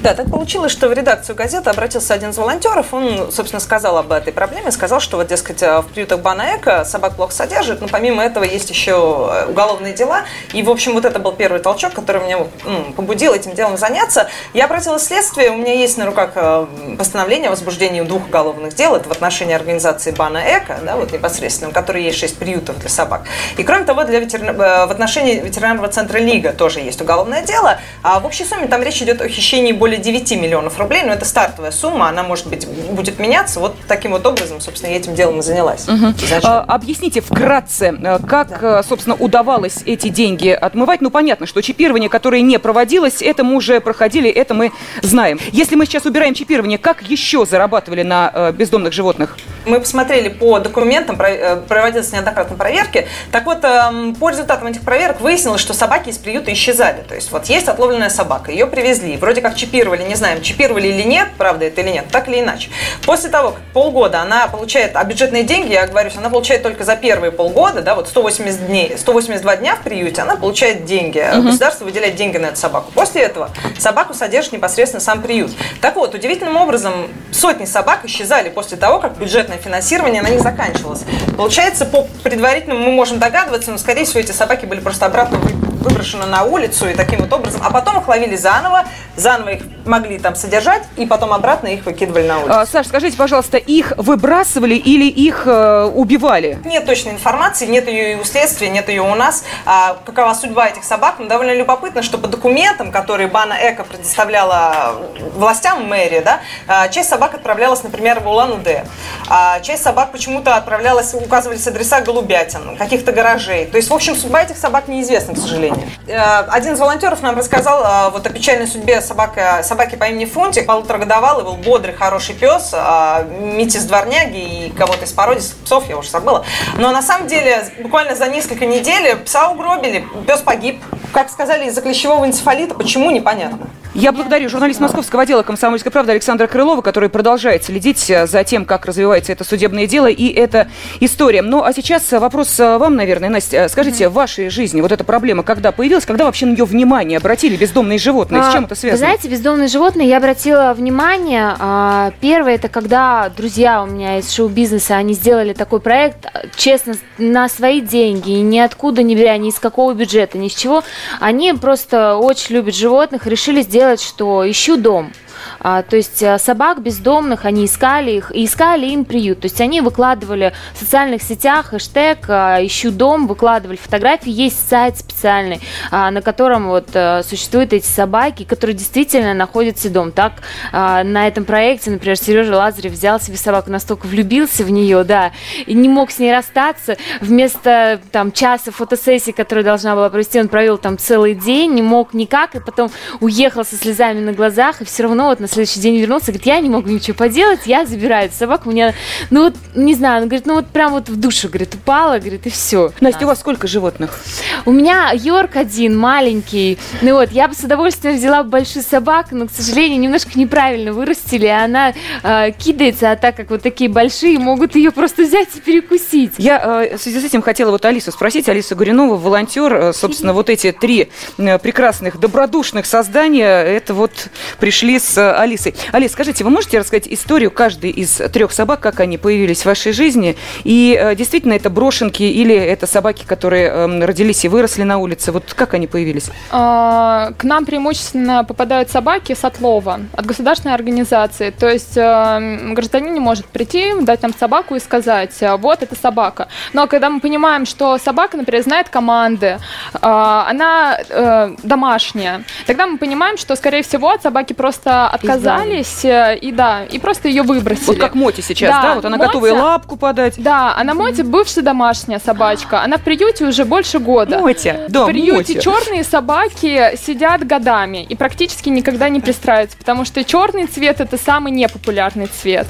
Да, 0.00 0.14
так 0.14 0.30
получилось, 0.30 0.70
что 0.70 0.88
в 0.88 0.92
редакцию 0.92 1.34
газеты 1.34 1.70
обратился 1.70 2.14
один 2.14 2.30
из 2.30 2.38
волонтеров. 2.38 2.94
Он, 2.94 3.32
собственно, 3.32 3.58
сказал 3.58 3.98
об 3.98 4.12
этой 4.12 4.32
проблеме. 4.32 4.70
Сказал, 4.70 5.00
что 5.00 5.16
вот, 5.16 5.26
дескать, 5.26 5.60
в 5.60 5.86
приютах 5.92 6.20
Бана 6.20 6.56
Эко 6.56 6.84
собак 6.84 7.16
плохо 7.16 7.32
содержат, 7.32 7.80
но 7.80 7.88
помимо 7.88 8.22
этого 8.22 8.44
есть 8.44 8.70
еще 8.70 8.92
э, 8.92 9.50
уголовные 9.50 9.94
дела. 9.94 10.22
И, 10.52 10.62
в 10.62 10.70
общем, 10.70 10.92
вот 10.92 11.04
это 11.04 11.18
был 11.18 11.32
первый 11.32 11.58
толчок, 11.58 11.94
который 11.94 12.22
меня 12.22 12.46
ну, 12.64 12.92
побудил 12.92 13.34
этим 13.34 13.54
делом 13.54 13.76
заняться. 13.76 14.28
Я 14.54 14.66
обратилась 14.66 15.02
в 15.02 15.06
следствие. 15.06 15.50
У 15.50 15.56
меня 15.56 15.74
есть 15.74 15.98
на 15.98 16.06
руках 16.06 16.30
э, 16.36 16.66
постановление 16.96 17.48
о 17.48 17.50
возбуждении 17.50 18.00
двух 18.02 18.26
уголовных 18.26 18.74
дел. 18.74 18.94
Это 18.94 19.08
в 19.08 19.12
отношении 19.12 19.54
организации 19.54 20.12
Бана 20.12 20.38
Эко, 20.38 20.78
да, 20.84 20.94
вот 20.94 21.10
непосредственно, 21.10 21.70
у 21.70 21.72
которой 21.72 22.04
есть 22.04 22.18
шесть 22.18 22.38
приютов 22.38 22.78
для 22.78 22.88
собак. 22.88 23.22
И, 23.56 23.64
кроме 23.64 23.84
того, 23.84 24.04
для 24.04 24.20
ветерина... 24.20 24.50
Э, 24.50 24.86
в 24.86 24.92
отношении 24.92 25.40
ветеринарного 25.40 25.88
центра 25.88 26.18
Лига 26.18 26.52
тоже 26.52 26.78
есть 26.78 27.00
уголовное 27.00 27.42
дело. 27.42 27.80
А 28.04 28.20
в 28.20 28.26
общей 28.26 28.44
сумме 28.44 28.68
там 28.68 28.80
речь 28.80 29.02
идет 29.02 29.20
о 29.20 29.28
хищении 29.28 29.72
более 29.72 29.87
более 29.88 30.02
9 30.02 30.32
миллионов 30.32 30.78
рублей, 30.78 31.02
но 31.02 31.12
это 31.12 31.24
стартовая 31.24 31.70
сумма, 31.70 32.10
она, 32.10 32.22
может 32.22 32.46
быть, 32.46 32.68
будет 32.90 33.18
меняться. 33.18 33.58
Вот 33.58 33.74
таким 33.88 34.10
вот 34.10 34.26
образом, 34.26 34.60
собственно, 34.60 34.90
я 34.90 34.98
этим 34.98 35.14
делом 35.14 35.38
и 35.38 35.42
занялась. 35.42 35.88
Угу. 35.88 36.14
А, 36.42 36.60
объясните 36.60 37.22
вкратце, 37.22 37.96
э, 37.98 38.18
как, 38.26 38.60
да. 38.60 38.80
Э, 38.80 38.82
собственно, 38.86 39.16
удавалось 39.16 39.78
эти 39.86 40.08
деньги 40.08 40.50
отмывать? 40.50 41.00
Ну, 41.00 41.10
понятно, 41.10 41.46
что 41.46 41.62
чипирование, 41.62 42.10
которое 42.10 42.42
не 42.42 42.58
проводилось, 42.58 43.22
это 43.22 43.44
мы 43.44 43.54
уже 43.54 43.80
проходили, 43.80 44.28
это 44.28 44.52
мы 44.52 44.72
знаем. 45.00 45.40
Если 45.52 45.74
мы 45.74 45.86
сейчас 45.86 46.04
убираем 46.04 46.34
чипирование, 46.34 46.76
как 46.76 47.00
еще 47.02 47.46
зарабатывали 47.46 48.02
на 48.02 48.30
э, 48.34 48.52
бездомных 48.52 48.92
животных? 48.92 49.38
Мы 49.64 49.80
посмотрели 49.80 50.28
по 50.28 50.58
документам, 50.58 51.16
проводились 51.16 52.12
неоднократно 52.12 52.56
проверки. 52.56 53.06
Так 53.32 53.46
вот, 53.46 53.64
эм, 53.64 54.14
по 54.14 54.28
результатам 54.28 54.66
этих 54.68 54.82
проверок 54.82 55.20
выяснилось, 55.20 55.60
что 55.60 55.72
собаки 55.72 56.10
из 56.10 56.18
приюта 56.18 56.52
исчезали. 56.52 57.02
То 57.08 57.14
есть 57.14 57.32
вот 57.32 57.46
есть 57.46 57.68
отловленная 57.68 58.10
собака, 58.10 58.50
ее 58.50 58.66
привезли, 58.66 59.16
вроде 59.16 59.40
как 59.40 59.56
чипировали 59.56 59.77
чипировали, 59.78 60.02
не 60.02 60.16
знаем, 60.16 60.42
чипировали 60.42 60.88
или 60.88 61.02
нет, 61.02 61.28
правда 61.38 61.64
это 61.66 61.80
или 61.82 61.90
нет, 61.90 62.06
так 62.10 62.28
или 62.28 62.40
иначе. 62.40 62.68
После 63.06 63.30
того, 63.30 63.52
как 63.52 63.60
полгода 63.72 64.20
она 64.20 64.48
получает, 64.48 64.96
а 64.96 65.04
бюджетные 65.04 65.44
деньги, 65.44 65.72
я 65.72 65.86
говорю, 65.86 66.10
она 66.16 66.30
получает 66.30 66.64
только 66.64 66.82
за 66.82 66.96
первые 66.96 67.30
полгода, 67.30 67.80
да, 67.82 67.94
вот 67.94 68.08
180 68.08 68.66
дней, 68.66 68.96
182 68.98 69.56
дня 69.56 69.76
в 69.76 69.82
приюте, 69.82 70.22
она 70.22 70.34
получает 70.34 70.84
деньги. 70.84 71.24
Угу. 71.32 71.42
Государство 71.42 71.84
выделяет 71.84 72.16
деньги 72.16 72.38
на 72.38 72.46
эту 72.46 72.56
собаку. 72.56 72.90
После 72.92 73.22
этого 73.22 73.50
собаку 73.78 74.14
содержит 74.14 74.52
непосредственно 74.52 75.00
сам 75.00 75.22
приют. 75.22 75.52
Так 75.80 75.94
вот, 75.94 76.14
удивительным 76.14 76.56
образом 76.56 76.92
сотни 77.30 77.64
собак 77.64 78.00
исчезали 78.04 78.48
после 78.48 78.76
того, 78.76 78.98
как 78.98 79.16
бюджетное 79.16 79.58
финансирование 79.58 80.22
на 80.22 80.28
них 80.28 80.40
заканчивалось. 80.40 81.02
Получается, 81.36 81.84
по 81.84 82.08
предварительному 82.24 82.84
мы 82.84 82.92
можем 82.92 83.20
догадываться, 83.20 83.70
но, 83.70 83.78
скорее 83.78 84.04
всего, 84.04 84.20
эти 84.20 84.32
собаки 84.32 84.66
были 84.66 84.80
просто 84.80 85.06
обратно 85.06 85.38
выброшены 85.80 86.26
на 86.26 86.44
улицу 86.44 86.88
и 86.88 86.94
таким 86.94 87.20
вот 87.20 87.32
образом, 87.32 87.60
а 87.64 87.70
потом 87.70 88.00
их 88.00 88.08
ловили 88.08 88.36
заново, 88.36 88.84
заново 89.16 89.50
их 89.50 89.62
могли 89.84 90.18
там 90.18 90.34
содержать, 90.34 90.82
и 90.96 91.06
потом 91.06 91.32
обратно 91.32 91.68
их 91.68 91.84
выкидывали 91.86 92.26
на 92.26 92.38
улицу. 92.38 92.52
А, 92.52 92.66
Саш, 92.66 92.86
скажите, 92.86 93.16
пожалуйста, 93.16 93.56
их 93.56 93.92
выбрасывали 93.96 94.74
или 94.74 95.06
их 95.06 95.44
э, 95.46 95.84
убивали? 95.84 96.58
Нет 96.64 96.86
точной 96.86 97.12
информации, 97.12 97.66
нет 97.66 97.88
ее 97.88 98.12
и 98.12 98.14
у 98.16 98.24
следствия, 98.24 98.68
нет 98.68 98.88
ее 98.88 99.02
у 99.02 99.14
нас. 99.14 99.44
А, 99.64 99.96
какова 100.04 100.34
судьба 100.34 100.68
этих 100.68 100.84
собак? 100.84 101.16
Ну, 101.18 101.26
довольно 101.26 101.54
любопытно, 101.54 102.02
что 102.02 102.18
по 102.18 102.28
документам, 102.28 102.92
которые 102.92 103.28
Бана 103.28 103.56
Эко 103.60 103.84
предоставляла 103.84 104.96
властям 105.34 105.86
мэрии, 105.86 106.20
да, 106.20 106.40
а, 106.66 106.88
часть 106.88 107.08
собак 107.08 107.34
отправлялась, 107.34 107.82
например, 107.82 108.20
в 108.20 108.28
Улан-Удэ. 108.28 108.84
А 109.28 109.60
часть 109.60 109.82
собак 109.82 110.12
почему-то 110.12 110.56
отправлялась, 110.56 111.14
указывались 111.14 111.66
адреса 111.66 112.00
голубятин, 112.00 112.76
каких-то 112.76 113.12
гаражей. 113.12 113.66
То 113.66 113.76
есть, 113.76 113.90
в 113.90 113.94
общем, 113.94 114.14
судьба 114.14 114.42
этих 114.42 114.58
собак 114.58 114.88
неизвестна, 114.88 115.34
к 115.34 115.38
сожалению. 115.38 115.67
Э, 116.06 116.44
один 116.48 116.74
из 116.74 116.80
волонтеров 116.80 117.22
нам 117.22 117.36
рассказал 117.36 117.82
э, 117.82 118.10
вот 118.10 118.26
о 118.26 118.30
печальной 118.30 118.66
судьбе 118.66 119.00
собака, 119.00 119.60
собаки 119.62 119.96
по 119.96 120.04
имени 120.04 120.24
Фунтик, 120.24 120.66
полуторагодовалый, 120.66 121.44
был 121.44 121.54
бодрый, 121.56 121.94
хороший 121.94 122.34
пес, 122.34 122.70
а, 122.72 123.22
Митис 123.22 123.84
дворняги 123.84 124.66
и 124.66 124.70
кого-то 124.70 125.04
из 125.04 125.12
породистых 125.12 125.58
псов, 125.58 125.88
я 125.88 125.96
уже 125.96 126.10
забыла. 126.10 126.44
Но 126.76 126.90
на 126.90 127.02
самом 127.02 127.28
деле, 127.28 127.64
буквально 127.80 128.14
за 128.14 128.28
несколько 128.28 128.66
недель 128.66 129.16
пса 129.16 129.48
угробили, 129.48 130.04
пес 130.26 130.40
погиб. 130.40 130.82
Как 131.12 131.30
сказали, 131.30 131.66
из-за 131.68 131.80
клещевого 131.80 132.24
энцефалита, 132.26 132.74
почему, 132.74 133.10
непонятно. 133.10 133.68
Я 133.94 134.12
благодарю 134.12 134.50
журналист 134.50 134.80
московского 134.80 135.22
отдела 135.22 135.42
«Комсомольской 135.42 135.90
правды» 135.90 136.12
Александра 136.12 136.46
Крылова, 136.46 136.82
который 136.82 137.08
продолжает 137.08 137.64
следить 137.64 138.10
э, 138.10 138.26
за 138.26 138.44
тем, 138.44 138.66
как 138.66 138.84
развивается 138.84 139.32
это 139.32 139.44
судебное 139.44 139.86
дело 139.86 140.08
и 140.08 140.28
эта 140.28 140.68
история. 141.00 141.40
Ну, 141.40 141.64
а 141.64 141.72
сейчас 141.72 142.12
вопрос 142.12 142.60
э, 142.60 142.76
вам, 142.76 142.96
наверное, 142.96 143.30
Настя. 143.30 143.66
Скажите, 143.68 144.10
в 144.10 144.12
вашей 144.12 144.50
жизни 144.50 144.82
вот 144.82 144.92
эта 144.92 145.04
проблема 145.04 145.42
когда 145.42 145.72
появилась, 145.72 146.04
когда 146.04 146.26
вообще 146.26 146.44
на 146.44 146.50
нее 146.52 146.64
внимание 146.64 147.16
обратили 147.16 147.56
бездомные 147.56 147.98
животные? 147.98 148.42
С 148.42 148.52
чем 148.52 148.66
это 148.66 148.74
связано? 148.74 149.00
Вы 149.00 149.06
знаете, 149.06 149.28
бездомные 149.28 149.68
животные, 149.68 150.08
я 150.08 150.18
обратила 150.18 150.74
внимание. 150.76 151.56
а, 151.58 152.12
Первое, 152.20 152.56
это 152.56 152.68
когда 152.68 153.30
друзья 153.34 153.82
у 153.82 153.86
меня 153.86 154.18
из 154.18 154.30
шоу-бизнеса, 154.30 154.96
они 154.96 155.14
сделали 155.14 155.54
такой 155.54 155.80
проект, 155.80 156.26
а, 156.26 156.42
честно, 156.56 156.94
на 157.16 157.48
свои 157.48 157.80
деньги, 157.80 158.32
и 158.32 158.40
ниоткуда 158.42 159.02
не 159.02 159.16
беря, 159.16 159.36
ни 159.38 159.48
из 159.48 159.58
какого 159.58 159.94
бюджета, 159.94 160.36
ни 160.36 160.48
с 160.48 160.54
чего. 160.54 160.84
Они 161.20 161.54
просто 161.54 162.16
очень 162.16 162.56
любят 162.56 162.74
животных, 162.74 163.26
решили 163.26 163.62
сделать, 163.62 163.77
что 164.00 164.48
ищу 164.50 164.76
дом. 164.76 165.12
А, 165.60 165.82
то 165.82 165.96
есть 165.96 166.22
а, 166.22 166.38
собак 166.38 166.82
бездомных, 166.82 167.44
они 167.44 167.64
искали 167.64 168.12
их, 168.12 168.32
и 168.34 168.44
искали 168.44 168.86
им 168.86 169.04
приют. 169.04 169.40
То 169.40 169.46
есть 169.46 169.60
они 169.60 169.80
выкладывали 169.80 170.52
в 170.74 170.78
социальных 170.78 171.22
сетях 171.22 171.66
хэштег 171.66 172.26
а, 172.28 172.58
«Ищу 172.64 172.90
дом», 172.90 173.26
выкладывали 173.26 173.76
фотографии. 173.76 174.30
Есть 174.30 174.68
сайт 174.68 174.98
специальный, 174.98 175.60
а, 175.90 176.10
на 176.10 176.22
котором 176.22 176.68
вот 176.68 176.88
а, 176.94 177.22
существуют 177.22 177.72
эти 177.72 177.86
собаки, 177.86 178.44
которые 178.44 178.76
действительно 178.76 179.34
находят 179.34 179.78
себе 179.78 179.94
дом. 179.94 180.12
Так, 180.12 180.34
а, 180.72 181.02
на 181.02 181.26
этом 181.26 181.44
проекте, 181.44 181.90
например, 181.90 182.16
Сережа 182.16 182.56
Лазарев 182.56 182.92
взял 182.92 183.20
себе 183.20 183.36
собаку, 183.36 183.70
настолько 183.70 184.06
влюбился 184.06 184.64
в 184.64 184.70
нее, 184.70 185.04
да, 185.04 185.32
и 185.66 185.74
не 185.74 185.88
мог 185.88 186.10
с 186.10 186.18
ней 186.18 186.32
расстаться. 186.32 186.96
Вместо 187.20 188.00
там 188.12 188.32
часа 188.32 188.70
фотосессии, 188.70 189.32
которую 189.32 189.64
должна 189.64 189.94
была 189.94 190.08
провести, 190.10 190.40
он 190.40 190.48
провел 190.48 190.78
там 190.78 190.98
целый 190.98 191.34
день, 191.34 191.74
не 191.74 191.82
мог 191.82 192.14
никак, 192.14 192.54
и 192.54 192.60
потом 192.60 192.90
уехал 193.20 193.64
со 193.64 193.76
слезами 193.76 194.20
на 194.20 194.32
глазах, 194.32 194.80
и 194.80 194.84
все 194.84 195.04
равно 195.04 195.26
вот 195.26 195.40
на 195.40 195.47
следующий 195.48 195.80
день 195.80 195.98
вернулся, 195.98 196.26
говорит, 196.26 196.46
я 196.46 196.60
не 196.60 196.68
могу 196.68 196.88
ничего 196.88 197.16
поделать, 197.16 197.60
я 197.66 197.86
забираю 197.86 198.26
эту 198.26 198.36
собаку, 198.36 198.70
мне, 198.70 198.94
ну 199.30 199.44
вот, 199.44 199.54
не 199.74 199.94
знаю, 199.94 200.22
он 200.22 200.28
говорит, 200.28 200.46
ну 200.46 200.54
вот 200.54 200.68
прям 200.68 200.92
вот 200.92 201.08
в 201.08 201.16
душу, 201.16 201.48
говорит, 201.48 201.74
упала, 201.74 202.18
говорит, 202.18 202.46
и 202.46 202.50
все. 202.50 202.92
Настя, 203.00 203.24
у 203.24 203.28
вас 203.28 203.40
сколько 203.40 203.66
животных? 203.66 204.20
У 204.64 204.72
меня 204.72 205.10
Йорк 205.12 205.56
один, 205.56 205.98
маленький. 205.98 206.78
Ну 207.02 207.14
вот, 207.14 207.32
я 207.32 207.48
бы 207.48 207.54
с 207.54 207.60
удовольствием 207.60 208.16
взяла 208.16 208.42
большую 208.42 208.82
собаку, 208.82 209.34
но, 209.34 209.46
к 209.46 209.50
сожалению, 209.50 210.00
немножко 210.00 210.38
неправильно 210.38 210.92
вырастили, 210.92 211.46
и 211.46 211.48
она 211.48 211.92
э, 212.22 212.52
кидается, 212.52 213.10
а 213.12 213.16
так 213.16 213.36
как 213.36 213.50
вот 213.50 213.62
такие 213.62 213.90
большие, 213.90 214.38
могут 214.38 214.74
ее 214.74 214.90
просто 214.90 215.22
взять 215.22 215.48
и 215.56 215.60
перекусить. 215.60 216.32
Я 216.38 216.86
э, 216.90 216.96
в 216.96 217.00
связи 217.00 217.20
с 217.20 217.24
этим 217.24 217.42
хотела 217.42 217.70
вот 217.70 217.84
Алису 217.84 218.12
спросить. 218.12 218.48
Алиса 218.48 218.74
Гуринова, 218.74 219.16
волонтер. 219.16 219.74
Э, 219.74 219.92
Собственно, 219.92 220.32
вот 220.32 220.50
эти 220.50 220.72
три 220.72 221.10
э, 221.38 221.58
прекрасных, 221.58 222.18
добродушных 222.18 222.86
создания, 222.86 223.62
это 223.62 223.94
вот 223.94 224.28
пришли 224.58 224.98
с 224.98 225.16
э, 225.18 225.32
Алисой. 225.38 225.74
Алис, 225.92 226.12
скажите, 226.12 226.44
вы 226.44 226.50
можете 226.50 226.78
рассказать 226.78 227.08
историю 227.08 227.50
каждой 227.50 227.90
из 227.90 228.16
трех 228.32 228.52
собак, 228.52 228.80
как 228.80 229.00
они 229.00 229.18
появились 229.18 229.62
в 229.62 229.66
вашей 229.66 229.92
жизни? 229.92 230.36
И 230.64 230.98
э, 231.00 231.14
действительно, 231.14 231.52
это 231.52 231.70
брошенки 231.70 232.22
или 232.22 232.54
это 232.54 232.86
собаки, 232.86 233.24
которые 233.24 233.68
э, 233.68 234.04
родились 234.04 234.44
и 234.44 234.48
выросли 234.48 234.82
на 234.82 234.98
улице? 234.98 235.32
Вот 235.32 235.54
как 235.54 235.74
они 235.74 235.86
появились? 235.86 236.30
А, 236.50 237.32
К 237.38 237.44
нам 237.44 237.64
преимущественно 237.64 238.44
попадают 238.44 238.90
собаки 238.90 239.34
с 239.34 239.44
отлова 239.44 240.00
от 240.12 240.26
государственной 240.26 240.74
организации. 240.74 241.50
То 241.50 241.68
есть 241.68 241.96
э, 241.96 242.72
гражданин 242.72 243.14
не 243.14 243.20
может 243.20 243.46
прийти, 243.46 243.92
дать 244.00 244.22
нам 244.22 244.34
собаку 244.34 244.74
и 244.74 244.80
сказать, 244.80 245.34
э, 245.40 245.56
вот 245.56 245.82
это 245.82 245.94
собака. 245.94 246.48
Но 246.72 246.86
когда 246.86 247.10
мы 247.10 247.20
понимаем, 247.20 247.66
что 247.66 247.98
собака, 247.98 248.36
например, 248.36 248.62
знает 248.62 248.88
команды, 248.88 249.46
э, 249.46 249.98
она 250.00 250.98
э, 251.08 251.54
домашняя, 251.62 252.42
тогда 252.66 252.86
мы 252.86 252.98
понимаем, 252.98 253.36
что, 253.36 253.56
скорее 253.56 253.82
всего, 253.82 254.10
от 254.10 254.22
собаки 254.22 254.52
просто 254.52 255.06
отказались 255.28 256.04
э, 256.04 256.36
и 256.40 256.52
да, 256.52 256.84
и 256.84 256.98
просто 256.98 257.28
ее 257.28 257.42
выбросили. 257.42 257.86
Вот 257.86 257.98
как 257.98 258.14
Моти 258.14 258.40
сейчас, 258.40 258.70
да? 258.70 258.82
Да, 258.82 258.94
Вот 258.96 259.04
она 259.04 259.16
Мотя- 259.16 259.26
готова 259.26 259.46
и 259.46 259.50
лапку 259.50 259.96
подать. 259.96 260.34
Да, 260.36 260.74
она 260.76 260.94
Моти 260.94 261.22
бывшая 261.22 261.62
домашняя 261.62 262.18
собачка. 262.18 262.82
Она 262.82 262.96
в 262.96 263.02
приюте 263.02 263.46
уже 263.46 263.64
больше 263.64 263.98
года. 263.98 264.38
Мотя, 264.40 264.86
да, 264.88 265.04
в 265.04 265.06
приюте 265.06 265.54
Мотя. 265.54 265.60
черные 265.60 266.04
собаки 266.04 266.96
сидят 266.96 267.46
годами 267.46 268.04
и 268.08 268.14
практически 268.14 268.68
никогда 268.68 269.08
не 269.08 269.20
пристраиваются, 269.20 269.76
потому 269.76 270.04
что 270.04 270.22
черный 270.24 270.66
цвет 270.66 271.00
это 271.00 271.16
самый 271.18 271.52
непопулярный 271.52 272.26
цвет. 272.26 272.66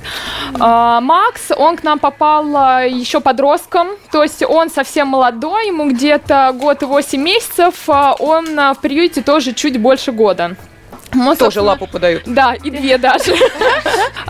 А, 0.59 1.01
Макс, 1.01 1.51
он 1.57 1.77
к 1.77 1.83
нам 1.85 1.99
попал 1.99 2.45
а, 2.57 2.83
еще 2.85 3.21
подростком, 3.21 3.89
то 4.11 4.23
есть 4.23 4.43
он 4.43 4.71
совсем 4.71 5.09
молодой, 5.09 5.69
ему 5.69 5.91
где-то 5.91 6.53
год 6.55 6.83
и 6.83 6.87
восемь 6.87 7.23
месяцев, 7.23 7.75
а, 7.89 8.15
он 8.19 8.59
а, 8.59 8.75
в 8.75 8.79
приюте 8.79 9.23
тоже 9.23 9.53
чуть 9.53 9.81
больше 9.81 10.13
года. 10.13 10.57
Ну, 11.15 11.35
Тоже 11.37 11.61
лапу 11.61 11.87
подают. 11.87 12.23
да, 12.27 12.55
и 12.55 12.71
две 12.71 12.99
даже. 12.99 13.35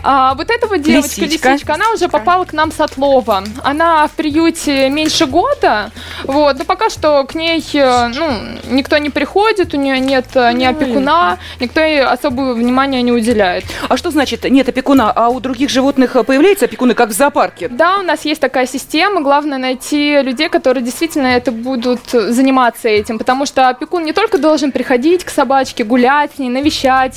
А, 0.01 0.33
вот 0.35 0.49
эта 0.49 0.65
вот 0.67 0.81
девочка, 0.81 1.21
Лисичка. 1.21 1.51
лисичка, 1.51 1.73
она 1.73 1.91
уже 1.91 2.07
попала 2.07 2.45
к 2.45 2.53
нам 2.53 2.71
с 2.71 2.79
отлова. 2.79 3.43
Она 3.63 4.07
в 4.07 4.11
приюте 4.11 4.89
меньше 4.89 5.25
года, 5.25 5.91
вот, 6.23 6.57
но 6.57 6.63
пока 6.63 6.89
что 6.89 7.25
к 7.25 7.35
ней, 7.35 7.61
э, 7.73 8.07
ну, 8.07 8.31
никто 8.69 8.97
не 8.97 9.09
приходит, 9.09 9.73
у 9.73 9.77
нее 9.77 9.99
нет 9.99 10.27
э, 10.35 10.53
ни 10.53 10.63
опекуна, 10.63 11.37
никто 11.59 11.81
ей 11.81 12.01
особого 12.01 12.53
внимания 12.53 13.01
не 13.01 13.11
уделяет. 13.11 13.65
А 13.89 13.97
что 13.97 14.09
значит 14.09 14.45
нет 14.49 14.69
опекуна, 14.69 15.11
а 15.11 15.27
у 15.27 15.41
других 15.41 15.69
животных 15.69 16.15
э, 16.15 16.23
появляются 16.23 16.65
опекуны, 16.65 16.93
как 16.93 17.09
в 17.09 17.13
зоопарке? 17.13 17.67
Да, 17.67 17.97
у 17.99 18.03
нас 18.03 18.23
есть 18.23 18.39
такая 18.39 18.67
система. 18.67 19.19
Главное 19.19 19.57
найти 19.57 20.21
людей, 20.21 20.47
которые 20.47 20.81
действительно 20.81 21.27
это 21.27 21.51
будут 21.51 22.09
заниматься 22.09 22.87
этим. 22.87 23.17
Потому 23.17 23.45
что 23.45 23.67
опекун 23.67 24.05
не 24.05 24.13
только 24.13 24.37
должен 24.37 24.71
приходить 24.71 25.25
к 25.25 25.29
собачке, 25.29 25.83
гулять 25.83 26.31
с 26.35 26.39
ней, 26.39 26.49
навещать 26.49 26.68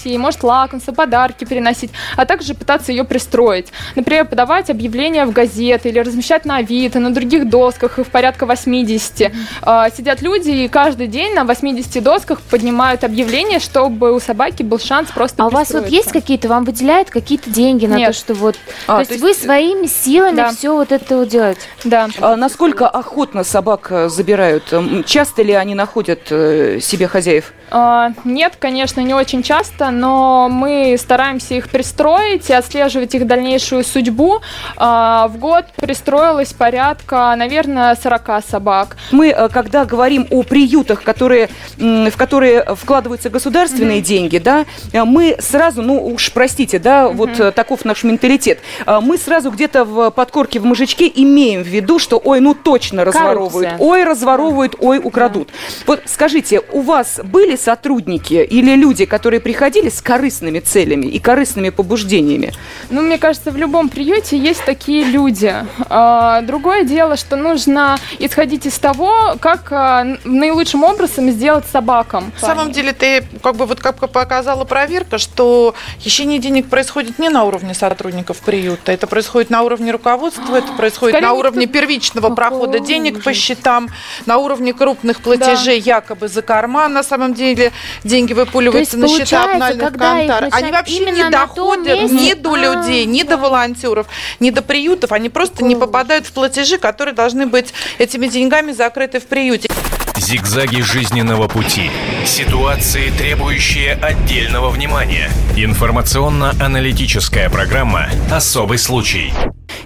ей, 0.08 0.18
может 0.18 0.42
лакомство, 0.42 0.92
подарки 0.92 1.44
переносить, 1.44 1.90
а 2.16 2.24
также 2.26 2.54
пытаться 2.54 2.92
ее 2.92 3.04
пристроить. 3.04 3.68
Например, 3.94 4.24
подавать 4.26 4.70
объявления 4.70 5.24
в 5.26 5.32
газеты 5.32 5.88
или 5.90 5.98
размещать 5.98 6.44
на 6.44 6.56
Авито, 6.56 6.98
на 7.00 7.12
других 7.12 7.48
досках, 7.48 7.98
их 7.98 8.06
порядка 8.08 8.46
80. 8.46 9.32
А, 9.62 9.90
Сидят 9.90 10.22
люди 10.22 10.50
и 10.50 10.68
каждый 10.68 11.06
день 11.06 11.34
на 11.34 11.44
80 11.44 12.02
досках 12.02 12.40
поднимают 12.40 13.04
объявления, 13.04 13.58
чтобы 13.60 14.12
у 14.12 14.20
собаки 14.20 14.62
был 14.62 14.78
шанс 14.78 15.10
просто 15.10 15.42
А 15.42 15.46
у 15.46 15.50
вас 15.50 15.70
вот 15.72 15.88
есть 15.88 16.12
какие-то, 16.12 16.48
вам 16.48 16.64
выделяют 16.64 17.10
какие-то 17.10 17.50
деньги 17.50 17.86
на 17.86 17.94
то, 17.94 18.00
Нет. 18.00 18.14
что 18.14 18.34
вот... 18.34 18.56
А, 18.86 18.94
то, 18.94 18.98
есть 19.00 19.08
то 19.08 19.14
есть- 19.14 19.22
вы 19.22 19.34
своими 19.44 19.86
силами 19.86 20.36
Да. 20.36 20.50
все 20.50 20.74
вот 20.74 20.92
это 20.92 21.18
вот 21.18 21.28
делаете? 21.28 21.60
Да. 21.84 22.08
А 22.20 22.36
насколько 22.36 22.88
охотно 22.88 23.44
собак 23.44 23.88
э, 23.90 24.08
забирают? 24.08 24.72
Часто 25.06 25.42
ли 25.42 25.52
они 25.52 25.74
находят 25.74 26.20
э, 26.30 26.78
себе 26.80 27.06
хозяев? 27.08 27.52
А, 27.70 28.12
Нет, 28.24 28.54
конечно, 28.58 29.00
не 29.00 29.14
очень 29.14 29.41
часто, 29.42 29.90
но 29.90 30.48
мы 30.50 30.96
стараемся 30.98 31.54
их 31.54 31.68
пристроить 31.68 32.50
и 32.50 32.52
отслеживать 32.52 33.14
их 33.14 33.26
дальнейшую 33.26 33.84
судьбу. 33.84 34.40
А, 34.76 35.28
В 35.28 35.38
год 35.38 35.66
пристроилось 35.76 36.52
порядка, 36.52 37.34
наверное, 37.36 37.94
40 37.94 38.40
собак. 38.48 38.96
Мы, 39.10 39.28
э, 39.28 39.48
когда 39.48 39.84
говорим 39.84 40.26
о 40.30 40.42
приютах, 40.42 41.02
которые, 41.02 41.48
в 41.78 42.16
которые 42.16 42.64
вкладываются 42.74 43.30
государственные 43.30 44.00
деньги, 44.00 44.38
да, 44.38 44.64
э, 44.92 45.04
мы 45.04 45.36
сразу, 45.40 45.82
ну 45.82 46.04
уж 46.06 46.32
простите, 46.32 46.78
да, 46.78 47.08
вот 47.08 47.38
э, 47.40 47.50
таков 47.52 47.84
наш 47.84 48.04
менталитет, 48.04 48.60
мы 48.86 49.18
сразу 49.18 49.50
где-то 49.50 49.84
в 49.84 50.10
подкорке, 50.10 50.60
в 50.60 50.64
мужичке 50.64 51.10
имеем 51.14 51.62
в 51.62 51.66
виду, 51.66 51.98
что 51.98 52.20
ой, 52.22 52.40
ну 52.40 52.54
точно 52.54 53.04
разворовывают, 53.04 53.70
Коррупция. 53.70 53.76
ой, 53.78 54.04
разворовывают, 54.04 54.76
ой, 54.78 54.98
украдут. 55.02 55.50
Вот 55.86 56.02
скажите, 56.06 56.60
у 56.72 56.80
вас 56.80 57.20
были 57.22 57.56
сотрудники 57.56 58.34
или 58.34 58.74
люди, 58.74 59.04
которые 59.04 59.31
приходили 59.40 59.88
с 59.88 60.00
корыстными 60.00 60.60
целями 60.60 61.06
и 61.06 61.18
корыстными 61.18 61.70
побуждениями? 61.70 62.52
Ну, 62.90 63.02
мне 63.02 63.18
кажется, 63.18 63.50
в 63.50 63.56
любом 63.56 63.88
приюте 63.88 64.36
есть 64.36 64.64
такие 64.64 65.04
люди. 65.04 65.54
А, 65.88 66.40
Другое 66.42 66.84
дело, 66.84 67.16
что 67.16 67.36
нужно 67.36 67.96
исходить 68.18 68.66
из 68.66 68.78
того, 68.78 69.36
как 69.40 69.70
а, 69.70 70.04
наилучшим 70.24 70.84
образом 70.84 71.30
сделать 71.30 71.64
собакам. 71.70 72.32
На 72.40 72.48
самом 72.48 72.72
деле, 72.72 72.92
ты 72.92 73.24
как 73.42 73.56
бы 73.56 73.66
вот 73.66 73.80
как 73.80 73.96
показала 73.96 74.64
проверка, 74.64 75.18
что 75.18 75.74
хищение 76.00 76.38
денег 76.38 76.68
происходит 76.68 77.18
не 77.18 77.28
на 77.28 77.44
уровне 77.44 77.74
сотрудников 77.74 78.38
приюта, 78.38 78.92
это 78.92 79.06
происходит 79.06 79.50
на 79.50 79.62
уровне 79.62 79.92
руководства, 79.92 80.56
это 80.56 80.72
происходит 80.72 81.16
Скорее 81.16 81.28
на 81.28 81.34
уровне 81.34 81.66
первичного 81.66 82.28
Какой 82.28 82.36
прохода 82.36 82.78
денег 82.80 83.22
по 83.22 83.30
ужас. 83.30 83.36
счетам, 83.42 83.88
на 84.26 84.38
уровне 84.38 84.72
крупных 84.72 85.20
платежей 85.20 85.78
якобы 85.80 86.28
за 86.28 86.42
карман. 86.42 86.92
На 86.92 87.02
самом 87.02 87.34
деле 87.34 87.72
деньги 88.04 88.32
выпуливаются 88.32 88.96
есть, 88.96 89.02
на 89.02 89.08
счета 89.08 89.21
получается, 89.26 89.78
когда 89.78 90.20
их 90.20 90.28
контор. 90.30 90.48
Они 90.52 90.72
вообще 90.72 91.10
не 91.10 91.30
доходят 91.30 91.98
месте- 92.00 92.14
ни 92.14 92.32
до 92.34 92.56
людей, 92.56 93.04
А, 93.04 93.06
ни 93.06 93.22
до 93.22 93.36
волонтеров, 93.36 94.06
ни 94.40 94.50
до 94.50 94.62
приютов. 94.62 95.12
Они 95.12 95.28
просто 95.28 95.64
не 95.64 95.76
попадают 95.76 96.26
в 96.26 96.32
платежи, 96.32 96.78
которые 96.78 97.14
должны 97.14 97.46
быть 97.46 97.72
этими 97.98 98.26
деньгами 98.26 98.72
закрыты 98.72 99.20
в 99.20 99.26
приюте. 99.26 99.68
Зигзаги 100.16 100.82
жизненного 100.82 101.48
пути. 101.48 101.90
Ситуации, 102.24 103.10
требующие 103.10 103.94
отдельного 103.94 104.70
внимания. 104.70 105.30
Информационно-аналитическая 105.56 107.50
программа 107.50 108.08
«Особый 108.30 108.78
случай». 108.78 109.32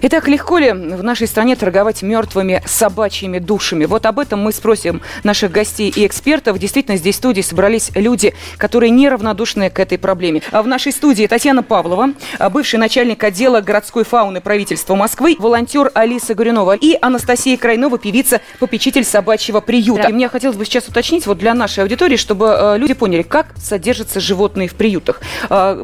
Итак, 0.01 0.27
легко 0.27 0.57
ли 0.57 0.71
в 0.71 1.03
нашей 1.03 1.27
стране 1.27 1.55
торговать 1.55 2.01
мертвыми 2.01 2.61
собачьими 2.65 3.39
душами? 3.39 3.85
Вот 3.85 4.05
об 4.05 4.19
этом 4.19 4.41
мы 4.41 4.51
спросим 4.51 5.01
наших 5.23 5.51
гостей 5.51 5.91
и 5.95 6.05
экспертов. 6.05 6.59
Действительно, 6.59 6.97
здесь 6.97 7.15
в 7.15 7.17
студии 7.17 7.41
собрались 7.41 7.91
люди, 7.95 8.33
которые 8.57 8.89
неравнодушны 8.89 9.69
к 9.69 9.79
этой 9.79 9.97
проблеме. 9.97 10.41
А 10.51 10.61
в 10.61 10.67
нашей 10.67 10.91
студии 10.91 11.25
Татьяна 11.27 11.63
Павлова, 11.63 12.09
бывший 12.51 12.77
начальник 12.77 13.23
отдела 13.23 13.61
городской 13.61 14.03
фауны 14.03 14.41
правительства 14.41 14.95
Москвы, 14.95 15.35
волонтер 15.39 15.91
Алиса 15.93 16.35
Горюнова 16.35 16.75
и 16.75 16.97
Анастасия 17.01 17.57
Крайнова, 17.57 17.97
певица, 17.97 18.41
попечитель 18.59 19.03
собачьего 19.03 19.61
приюта. 19.61 20.03
Да. 20.03 20.09
И 20.09 20.13
мне 20.13 20.29
хотелось 20.29 20.57
бы 20.57 20.65
сейчас 20.65 20.87
уточнить 20.87 21.25
вот 21.27 21.37
для 21.37 21.53
нашей 21.53 21.83
аудитории, 21.83 22.17
чтобы 22.17 22.55
э, 22.57 22.77
люди 22.77 22.93
поняли, 22.93 23.21
как 23.23 23.47
содержатся 23.57 24.19
животные 24.19 24.67
в 24.67 24.75
приютах. 24.75 25.21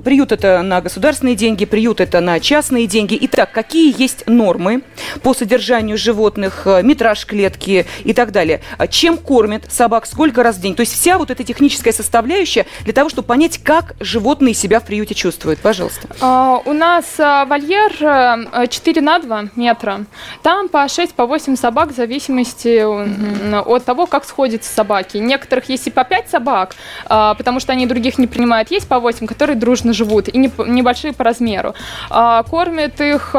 Приют 0.04 0.32
это 0.32 0.62
на 0.62 0.82
государственные 0.82 1.36
деньги, 1.36 1.66
приют 1.66 2.02
это 2.02 2.20
на 2.20 2.40
частные 2.40 2.88
деньги. 2.88 3.18
Итак, 3.22 3.52
какие 3.52 3.93
есть 3.98 4.28
нормы 4.28 4.82
по 5.22 5.34
содержанию 5.34 5.98
животных, 5.98 6.64
э, 6.66 6.82
метраж 6.84 7.26
клетки 7.26 7.86
и 8.04 8.14
так 8.14 8.32
далее. 8.32 8.62
А 8.78 8.88
чем 8.88 9.18
кормят 9.18 9.72
собак, 9.72 10.06
сколько 10.06 10.44
раз 10.44 10.58
в 10.58 10.62
день. 10.62 10.76
То 10.76 10.82
есть 10.82 10.94
вся 10.94 11.18
вот 11.18 11.32
эта 11.32 11.44
техническая 11.44 11.94
составляющая 11.94 12.66
для 12.84 12.94
того, 12.94 13.10
чтобы 13.10 13.28
понять, 13.28 13.64
как 13.64 13.96
животные 14.00 14.54
себя 14.54 14.80
в 14.80 14.86
приюте 14.86 15.14
чувствуют. 15.14 15.60
Пожалуйста. 15.60 16.08
А, 16.22 16.62
у 16.66 16.74
нас 16.74 17.06
а, 17.20 17.46
вольер 17.46 18.68
4 18.68 19.02
на 19.02 19.20
2 19.20 19.44
метра. 19.56 20.06
Там 20.42 20.70
по 20.70 20.88
6, 20.88 21.14
по 21.14 21.26
8 21.26 21.56
собак 21.56 21.92
в 21.92 21.96
зависимости 21.96 22.84
от 23.54 23.86
того, 23.86 24.06
как 24.06 24.26
сходятся 24.26 24.74
собаки. 24.74 25.18
Некоторых 25.18 25.70
есть 25.70 25.88
и 25.88 25.92
по 25.92 26.04
5 26.04 26.30
собак, 26.30 26.76
а, 27.06 27.34
потому 27.36 27.60
что 27.60 27.72
они 27.72 27.86
других 27.88 28.18
не 28.18 28.28
принимают. 28.28 28.72
Есть 28.72 28.88
по 28.88 29.00
8, 29.00 29.28
которые 29.28 29.56
дружно 29.56 29.94
живут 29.94 30.28
и 30.28 30.38
небольшие 30.38 31.14
по 31.14 31.24
размеру. 31.24 31.74
Кормят 32.10 33.00
их 33.02 33.36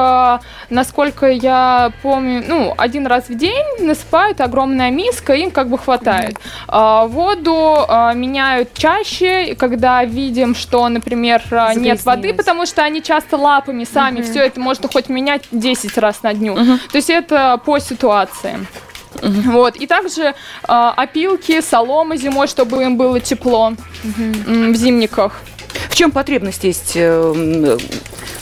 насколько 0.70 1.26
я 1.26 1.92
помню, 2.02 2.44
ну, 2.46 2.74
один 2.76 3.06
раз 3.06 3.28
в 3.28 3.36
день 3.36 3.64
насыпают 3.80 4.40
огромная 4.40 4.90
миска, 4.90 5.34
им 5.34 5.50
как 5.50 5.68
бы 5.68 5.78
хватает. 5.78 6.36
А, 6.68 7.06
воду 7.06 7.76
а, 7.88 8.12
меняют 8.14 8.74
чаще, 8.74 9.54
когда 9.54 10.04
видим, 10.04 10.54
что, 10.54 10.88
например, 10.88 11.42
а, 11.50 11.74
нет 11.74 12.04
воды, 12.04 12.34
потому 12.34 12.66
что 12.66 12.82
они 12.82 13.02
часто 13.02 13.36
лапами 13.36 13.84
сами, 13.84 14.20
угу. 14.20 14.28
все 14.28 14.40
это 14.44 14.60
можно 14.60 14.88
хоть 14.88 15.08
менять 15.08 15.44
10 15.50 15.98
раз 15.98 16.22
на 16.22 16.34
дню. 16.34 16.54
Угу. 16.54 16.78
То 16.90 16.96
есть 16.96 17.10
это 17.10 17.60
по 17.64 17.78
ситуации. 17.78 18.66
Угу. 19.22 19.52
Вот. 19.52 19.76
И 19.76 19.86
также 19.86 20.22
э, 20.22 20.32
опилки, 20.68 21.60
солома 21.60 22.16
зимой, 22.16 22.48
чтобы 22.48 22.82
им 22.82 22.96
было 22.96 23.20
тепло 23.20 23.68
угу. 23.68 24.22
в 24.46 24.74
зимниках. 24.74 25.40
В 25.94 25.96
чем 25.96 26.10
потребность 26.10 26.64
есть 26.64 26.94
э, 26.96 27.78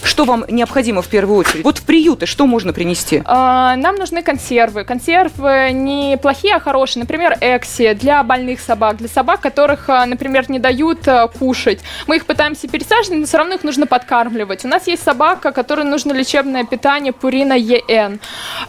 что 0.05 0.25
вам 0.25 0.45
необходимо 0.49 1.01
в 1.01 1.09
первую 1.09 1.39
очередь? 1.39 1.65
Вот 1.65 1.79
в 1.79 1.85
приюты 1.85 2.27
что 2.27 2.47
можно 2.47 2.73
принести? 2.73 3.23
А, 3.25 3.77
нам 3.77 3.97
нужны 3.97 4.23
консервы. 4.23 4.85
Консервы 4.85 5.71
не 5.73 6.19
плохие, 6.21 6.57
а 6.57 6.61
хорошие. 6.61 7.03
Например, 7.03 7.37
экси 7.41 7.95
для 7.95 8.23
больных 8.23 8.61
собак, 8.61 8.97
для 8.97 9.09
собак, 9.09 9.41
которых, 9.41 9.89
а, 9.89 10.05
например, 10.07 10.51
не 10.51 10.59
дают 10.59 11.07
а, 11.07 11.29
кушать. 11.29 11.81
Мы 12.07 12.17
их 12.17 12.27
пытаемся 12.27 12.69
пересаживать, 12.69 13.21
но 13.21 13.27
все 13.27 13.39
равно 13.39 13.55
их 13.55 13.65
нужно 13.65 13.87
подкармливать. 13.87 14.65
У 14.65 14.69
нас 14.69 14.87
есть 14.87 15.03
собака, 15.03 15.53
которой 15.53 15.85
нужно 15.85 16.13
лечебное 16.13 16.65
питание 16.65 17.13
Пурина 17.13 17.55
ЕН. 17.55 18.21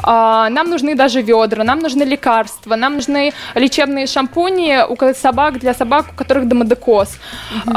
Нам 0.04 0.70
нужны 0.70 0.96
даже 0.96 1.22
ведра, 1.22 1.64
нам 1.64 1.80
нужны 1.80 2.04
лекарства, 2.04 2.76
нам 2.76 2.96
нужны 2.96 3.34
лечебные 3.56 4.08
шампуни 4.08 4.84
у 4.88 5.14
собак 5.14 5.60
для 5.60 5.74
собак, 5.74 6.08
у 6.14 6.16
которых 6.16 6.48
домодекоз. 6.48 7.10
Угу. 7.66 7.74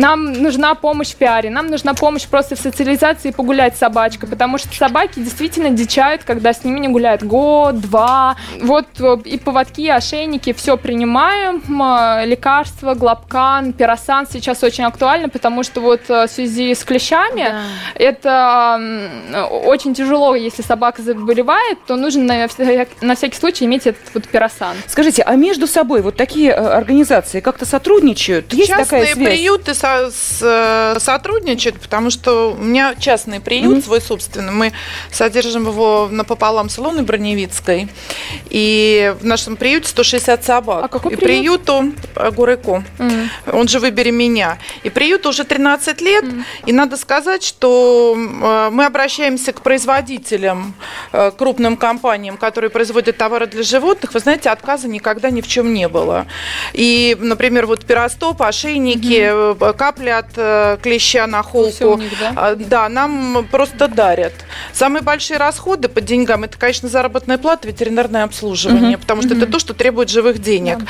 Нам 0.00 0.32
нужна 0.32 0.74
помощь 0.74 1.10
в 1.10 1.16
пиаре, 1.16 1.50
нам 1.50 1.66
нужна 1.66 1.92
помощь 1.92 2.26
просто 2.26 2.56
в 2.56 2.58
социализации 2.58 3.32
погулять 3.32 3.76
с 3.76 3.80
собачкой, 3.80 4.30
потому 4.30 4.56
что 4.56 4.74
собаки 4.74 5.20
действительно 5.20 5.68
дичают, 5.68 6.24
когда 6.24 6.54
с 6.54 6.64
ними 6.64 6.78
не 6.80 6.88
гуляют 6.88 7.22
год, 7.22 7.78
два. 7.80 8.36
Вот 8.62 8.86
э, 8.98 9.16
и 9.26 9.36
поводки, 9.38 9.82
и 9.82 9.90
ошейники, 9.90 10.54
все 10.54 10.78
принимаем. 10.78 11.60
Лекарства, 12.26 12.94
глобкан, 12.94 13.74
пиросан 13.74 14.26
сейчас 14.26 14.62
очень 14.62 14.84
актуально, 14.84 15.28
потому 15.28 15.62
что 15.62 15.82
вот 15.82 16.00
э, 16.08 16.26
в 16.26 16.30
связи 16.30 16.74
с 16.74 16.82
клещами 16.82 17.44
да. 17.44 17.60
это 17.94 18.80
очень 19.64 19.94
тяжело, 19.94 20.34
если 20.34 20.62
собака 20.62 21.02
заболевает, 21.02 21.76
то 21.86 21.96
нужно 21.96 22.24
на, 22.24 22.48
на 23.02 23.14
всякий 23.16 23.36
случай 23.36 23.66
иметь 23.66 23.86
этот 23.86 24.14
вот 24.14 24.26
пиросан. 24.28 24.76
Скажите, 24.86 25.22
а 25.22 25.36
между 25.36 25.66
собой 25.66 26.00
вот 26.00 26.16
такие 26.16 26.52
э, 26.52 26.54
организации 26.54 27.40
как-то 27.40 27.66
сотрудничают? 27.66 28.50
Есть 28.54 28.68
Частные 28.68 28.84
такая 28.84 29.14
связь? 29.14 29.28
приюты 29.28 29.74
со, 29.74 29.89
с, 30.12 30.96
сотрудничают, 30.98 31.80
потому 31.80 32.10
что 32.10 32.52
у 32.52 32.62
меня 32.62 32.94
частный 32.94 33.40
приют 33.40 33.78
mm-hmm. 33.78 33.84
свой 33.84 34.00
собственный. 34.00 34.52
Мы 34.52 34.72
содержим 35.12 35.66
его 35.66 36.08
напополам 36.10 36.68
с 36.68 36.78
Илоной 36.78 37.02
Броневицкой. 37.02 37.88
И 38.48 39.14
в 39.20 39.24
нашем 39.24 39.56
приюте 39.56 39.88
160 39.88 40.44
собак. 40.44 40.84
А 40.84 40.88
какой 40.88 41.12
и 41.12 41.16
приют? 41.16 41.40
приюту 41.40 41.92
э, 42.16 42.30
Гуреко. 42.30 42.82
Mm-hmm. 42.98 43.28
Он 43.52 43.68
же 43.68 43.78
«Выбери 43.78 44.10
меня». 44.10 44.58
И 44.82 44.90
приюту 44.90 45.30
уже 45.30 45.44
13 45.44 46.00
лет. 46.00 46.24
Mm-hmm. 46.24 46.44
И 46.66 46.72
надо 46.72 46.96
сказать, 46.96 47.42
что 47.42 48.14
э, 48.16 48.70
мы 48.70 48.86
обращаемся 48.86 49.52
к 49.52 49.62
производителям, 49.62 50.74
э, 51.12 51.30
крупным 51.36 51.76
компаниям, 51.76 52.36
которые 52.36 52.70
производят 52.70 53.16
товары 53.16 53.46
для 53.46 53.62
животных. 53.62 54.14
Вы 54.14 54.20
знаете, 54.20 54.50
отказа 54.50 54.88
никогда 54.88 55.30
ни 55.30 55.40
в 55.40 55.48
чем 55.48 55.72
не 55.72 55.88
было. 55.88 56.26
И, 56.72 57.16
например, 57.20 57.66
вот 57.66 57.84
пиростоп, 57.84 58.42
ошейники, 58.42 59.30
mm-hmm. 59.30 59.76
Капли 59.80 60.10
от 60.10 60.80
клеща 60.82 61.26
на 61.26 61.42
холку, 61.42 61.96
них, 61.96 62.12
да? 62.20 62.32
А, 62.36 62.54
да, 62.54 62.88
нам 62.90 63.46
просто 63.50 63.88
дарят. 63.88 64.34
Самые 64.74 65.02
большие 65.02 65.38
расходы 65.38 65.88
по 65.88 66.02
деньгам 66.02 66.44
это, 66.44 66.58
конечно, 66.58 66.90
заработная 66.90 67.38
плата, 67.38 67.66
ветеринарное 67.66 68.24
обслуживание, 68.24 68.96
угу. 68.96 69.00
потому 69.00 69.22
что 69.22 69.32
угу. 69.32 69.42
это 69.42 69.50
то, 69.50 69.58
что 69.58 69.72
требует 69.72 70.10
живых 70.10 70.40
денег. 70.40 70.78
Да. 70.78 70.84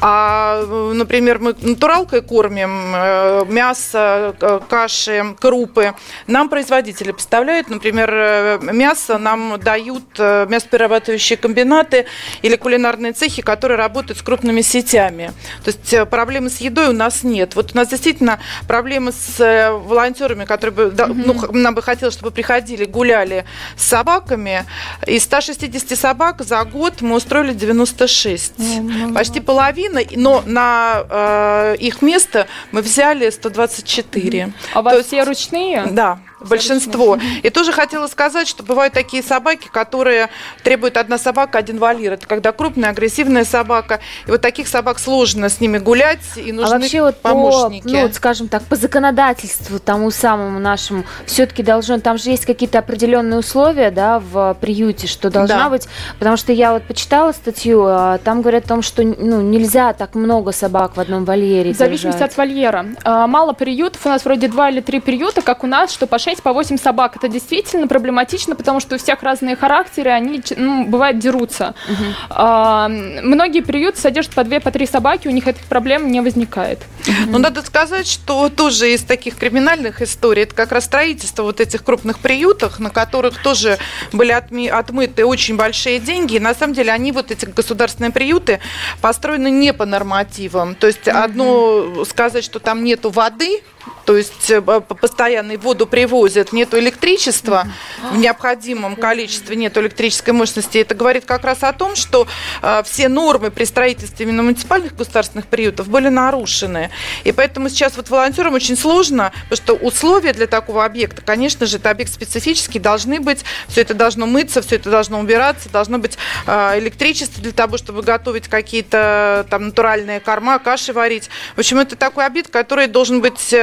А, 0.00 0.64
например, 0.94 1.38
мы 1.38 1.54
натуралкой 1.60 2.22
кормим 2.22 2.94
э, 2.94 3.44
мясо, 3.46 4.34
каши, 4.68 5.36
крупы. 5.38 5.94
Нам 6.26 6.48
производители 6.48 7.12
поставляют, 7.12 7.68
например, 7.68 8.10
э, 8.12 8.58
мясо 8.72 9.18
нам 9.18 9.58
дают 9.60 10.04
э, 10.18 10.46
мясоперерабатывающие 10.48 11.36
комбинаты 11.36 12.06
или 12.42 12.56
кулинарные 12.56 13.12
цехи, 13.12 13.42
которые 13.42 13.76
работают 13.76 14.18
с 14.18 14.22
крупными 14.22 14.62
сетями. 14.62 15.32
То 15.64 15.70
есть 15.70 16.08
проблемы 16.08 16.48
с 16.48 16.58
едой 16.58 16.88
у 16.88 16.92
нас 16.92 17.22
нет. 17.22 17.54
Вот 17.56 17.72
у 17.74 17.76
нас 17.76 17.88
действительно 17.88 18.19
проблемы 18.66 19.12
с 19.12 19.38
волонтерами, 19.84 20.44
которые 20.44 20.74
бы, 20.74 20.90
да, 20.90 21.06
ну, 21.06 21.34
нам 21.52 21.74
бы 21.74 21.82
хотелось, 21.82 22.14
чтобы 22.14 22.30
приходили, 22.30 22.84
гуляли 22.84 23.44
с 23.76 23.84
собаками. 23.84 24.64
Из 25.06 25.24
160 25.24 25.98
собак 25.98 26.42
за 26.42 26.64
год 26.64 27.00
мы 27.00 27.16
устроили 27.16 27.52
96. 27.52 28.54
Mm-hmm. 28.58 29.14
Почти 29.14 29.40
половина, 29.40 30.00
но 30.16 30.42
на 30.46 31.04
э, 31.08 31.76
их 31.78 32.02
место 32.02 32.46
мы 32.72 32.82
взяли 32.82 33.30
124. 33.30 34.38
Mm-hmm. 34.38 34.52
А 34.74 34.80
у 34.80 34.82
вас 34.82 35.06
все 35.06 35.24
ручные? 35.24 35.86
Да 35.90 36.18
большинство. 36.40 37.18
И 37.42 37.50
тоже 37.50 37.72
хотела 37.72 38.06
сказать, 38.06 38.48
что 38.48 38.62
бывают 38.62 38.94
такие 38.94 39.22
собаки, 39.22 39.68
которые 39.68 40.30
требуют 40.62 40.96
одна 40.96 41.18
собака, 41.18 41.58
один 41.58 41.78
вольер. 41.78 42.12
Это 42.12 42.26
когда 42.26 42.52
крупная, 42.52 42.90
агрессивная 42.90 43.44
собака. 43.44 44.00
И 44.26 44.30
вот 44.30 44.40
таких 44.40 44.68
собак 44.68 44.98
сложно 44.98 45.48
с 45.48 45.60
ними 45.60 45.78
гулять, 45.78 46.20
и 46.36 46.52
нужны 46.52 46.74
а 46.74 46.78
вообще 46.78 47.02
вот 47.02 47.16
помощники. 47.20 47.84
По, 47.84 47.88
ну, 47.90 48.02
вот, 48.02 48.14
скажем 48.14 48.48
так, 48.48 48.62
по 48.64 48.76
законодательству 48.76 49.78
тому 49.78 50.10
самому 50.10 50.58
нашему, 50.58 51.04
все-таки 51.26 51.62
должен, 51.62 52.00
там 52.00 52.18
же 52.18 52.30
есть 52.30 52.46
какие-то 52.46 52.78
определенные 52.78 53.38
условия, 53.38 53.90
да, 53.90 54.18
в 54.18 54.56
приюте, 54.60 55.06
что 55.06 55.30
должна 55.30 55.64
да. 55.64 55.70
быть, 55.70 55.88
потому 56.18 56.36
что 56.36 56.52
я 56.52 56.72
вот 56.72 56.82
почитала 56.84 57.32
статью, 57.32 57.84
а, 57.86 58.18
там 58.18 58.42
говорят 58.42 58.64
о 58.64 58.68
том, 58.68 58.82
что 58.82 59.02
ну, 59.02 59.40
нельзя 59.40 59.92
так 59.92 60.14
много 60.14 60.52
собак 60.52 60.96
в 60.96 61.00
одном 61.00 61.24
вольере 61.24 61.72
В 61.72 61.76
зависимости 61.76 62.18
держать. 62.18 62.32
от 62.32 62.36
вольера. 62.36 62.86
А, 63.04 63.26
мало 63.26 63.52
приютов, 63.52 64.04
у 64.06 64.08
нас 64.08 64.24
вроде 64.24 64.48
два 64.48 64.70
или 64.70 64.80
три 64.80 65.00
приюта, 65.00 65.42
как 65.42 65.64
у 65.64 65.66
нас, 65.66 65.92
что 65.92 66.06
по 66.06 66.18
6 66.18 66.29
по 66.38 66.52
8 66.52 66.78
собак. 66.78 67.16
Это 67.16 67.28
действительно 67.28 67.86
проблематично, 67.88 68.54
потому 68.54 68.80
что 68.80 68.96
у 68.96 68.98
всех 68.98 69.22
разные 69.22 69.56
характеры, 69.56 70.10
они, 70.10 70.42
ну, 70.56 70.86
бывает, 70.86 71.18
дерутся. 71.18 71.74
Угу. 71.88 72.04
А, 72.30 72.88
многие 72.88 73.60
приюты 73.60 73.98
содержат 73.98 74.34
по 74.34 74.44
2 74.44 74.60
по 74.60 74.70
3 74.70 74.86
собаки, 74.86 75.28
у 75.28 75.30
них 75.30 75.46
этих 75.46 75.64
проблем 75.64 76.10
не 76.10 76.20
возникает. 76.20 76.78
Угу. 77.06 77.30
Но 77.30 77.38
надо 77.38 77.62
сказать, 77.62 78.06
что 78.06 78.48
тоже 78.48 78.92
из 78.92 79.02
таких 79.02 79.36
криминальных 79.36 80.02
историй, 80.02 80.44
это 80.44 80.54
как 80.54 80.72
раз 80.72 80.84
строительство 80.84 81.42
вот 81.42 81.60
этих 81.60 81.84
крупных 81.84 82.18
приютов, 82.18 82.78
на 82.78 82.90
которых 82.90 83.42
тоже 83.42 83.78
были 84.12 84.32
отми- 84.32 84.68
отмыты 84.68 85.24
очень 85.24 85.56
большие 85.56 85.98
деньги. 85.98 86.36
И 86.36 86.40
на 86.40 86.54
самом 86.54 86.74
деле 86.74 86.92
они, 86.92 87.12
вот 87.12 87.30
эти 87.30 87.46
государственные 87.46 88.12
приюты, 88.12 88.60
построены 89.00 89.50
не 89.50 89.72
по 89.72 89.86
нормативам. 89.86 90.74
То 90.74 90.86
есть 90.86 91.08
угу. 91.08 91.16
одно 91.16 92.04
сказать, 92.04 92.44
что 92.44 92.58
там 92.58 92.84
нету 92.84 93.10
воды– 93.10 93.62
то 94.04 94.16
есть 94.16 94.50
э, 94.50 94.60
постоянно 94.60 95.56
воду 95.56 95.86
привозят, 95.86 96.52
нет 96.52 96.74
электричества 96.74 97.68
в 98.10 98.16
необходимом 98.16 98.96
количестве, 98.96 99.54
нет 99.54 99.76
электрической 99.78 100.34
мощности. 100.34 100.78
Это 100.78 100.94
говорит 100.94 101.24
как 101.26 101.44
раз 101.44 101.62
о 101.62 101.72
том, 101.72 101.94
что 101.94 102.26
э, 102.60 102.82
все 102.84 103.08
нормы 103.08 103.50
при 103.52 103.64
строительстве 103.64 104.26
именно 104.26 104.42
муниципальных 104.42 104.96
государственных 104.96 105.46
приютов 105.46 105.88
были 105.88 106.08
нарушены. 106.08 106.90
И 107.24 107.30
поэтому 107.30 107.68
сейчас 107.68 107.96
вот 107.96 108.10
волонтерам 108.10 108.54
очень 108.54 108.76
сложно, 108.76 109.32
потому 109.48 109.56
что 109.56 109.86
условия 109.86 110.32
для 110.32 110.46
такого 110.46 110.84
объекта, 110.84 111.22
конечно 111.22 111.66
же, 111.66 111.76
это 111.76 111.90
объект 111.90 112.12
специфический, 112.12 112.80
должны 112.80 113.20
быть, 113.20 113.44
все 113.68 113.82
это 113.82 113.94
должно 113.94 114.26
мыться, 114.26 114.60
все 114.62 114.76
это 114.76 114.90
должно 114.90 115.20
убираться, 115.20 115.68
должно 115.68 115.98
быть 115.98 116.18
э, 116.46 116.78
электричество 116.80 117.40
для 117.40 117.52
того, 117.52 117.76
чтобы 117.76 118.02
готовить 118.02 118.48
какие-то 118.48 119.46
там 119.50 119.66
натуральные 119.66 120.20
корма, 120.20 120.58
каши 120.58 120.92
варить. 120.92 121.30
В 121.54 121.60
общем, 121.60 121.78
это 121.78 121.94
такой 121.94 122.26
объект, 122.26 122.50
который 122.50 122.88
должен 122.88 123.20
быть 123.20 123.54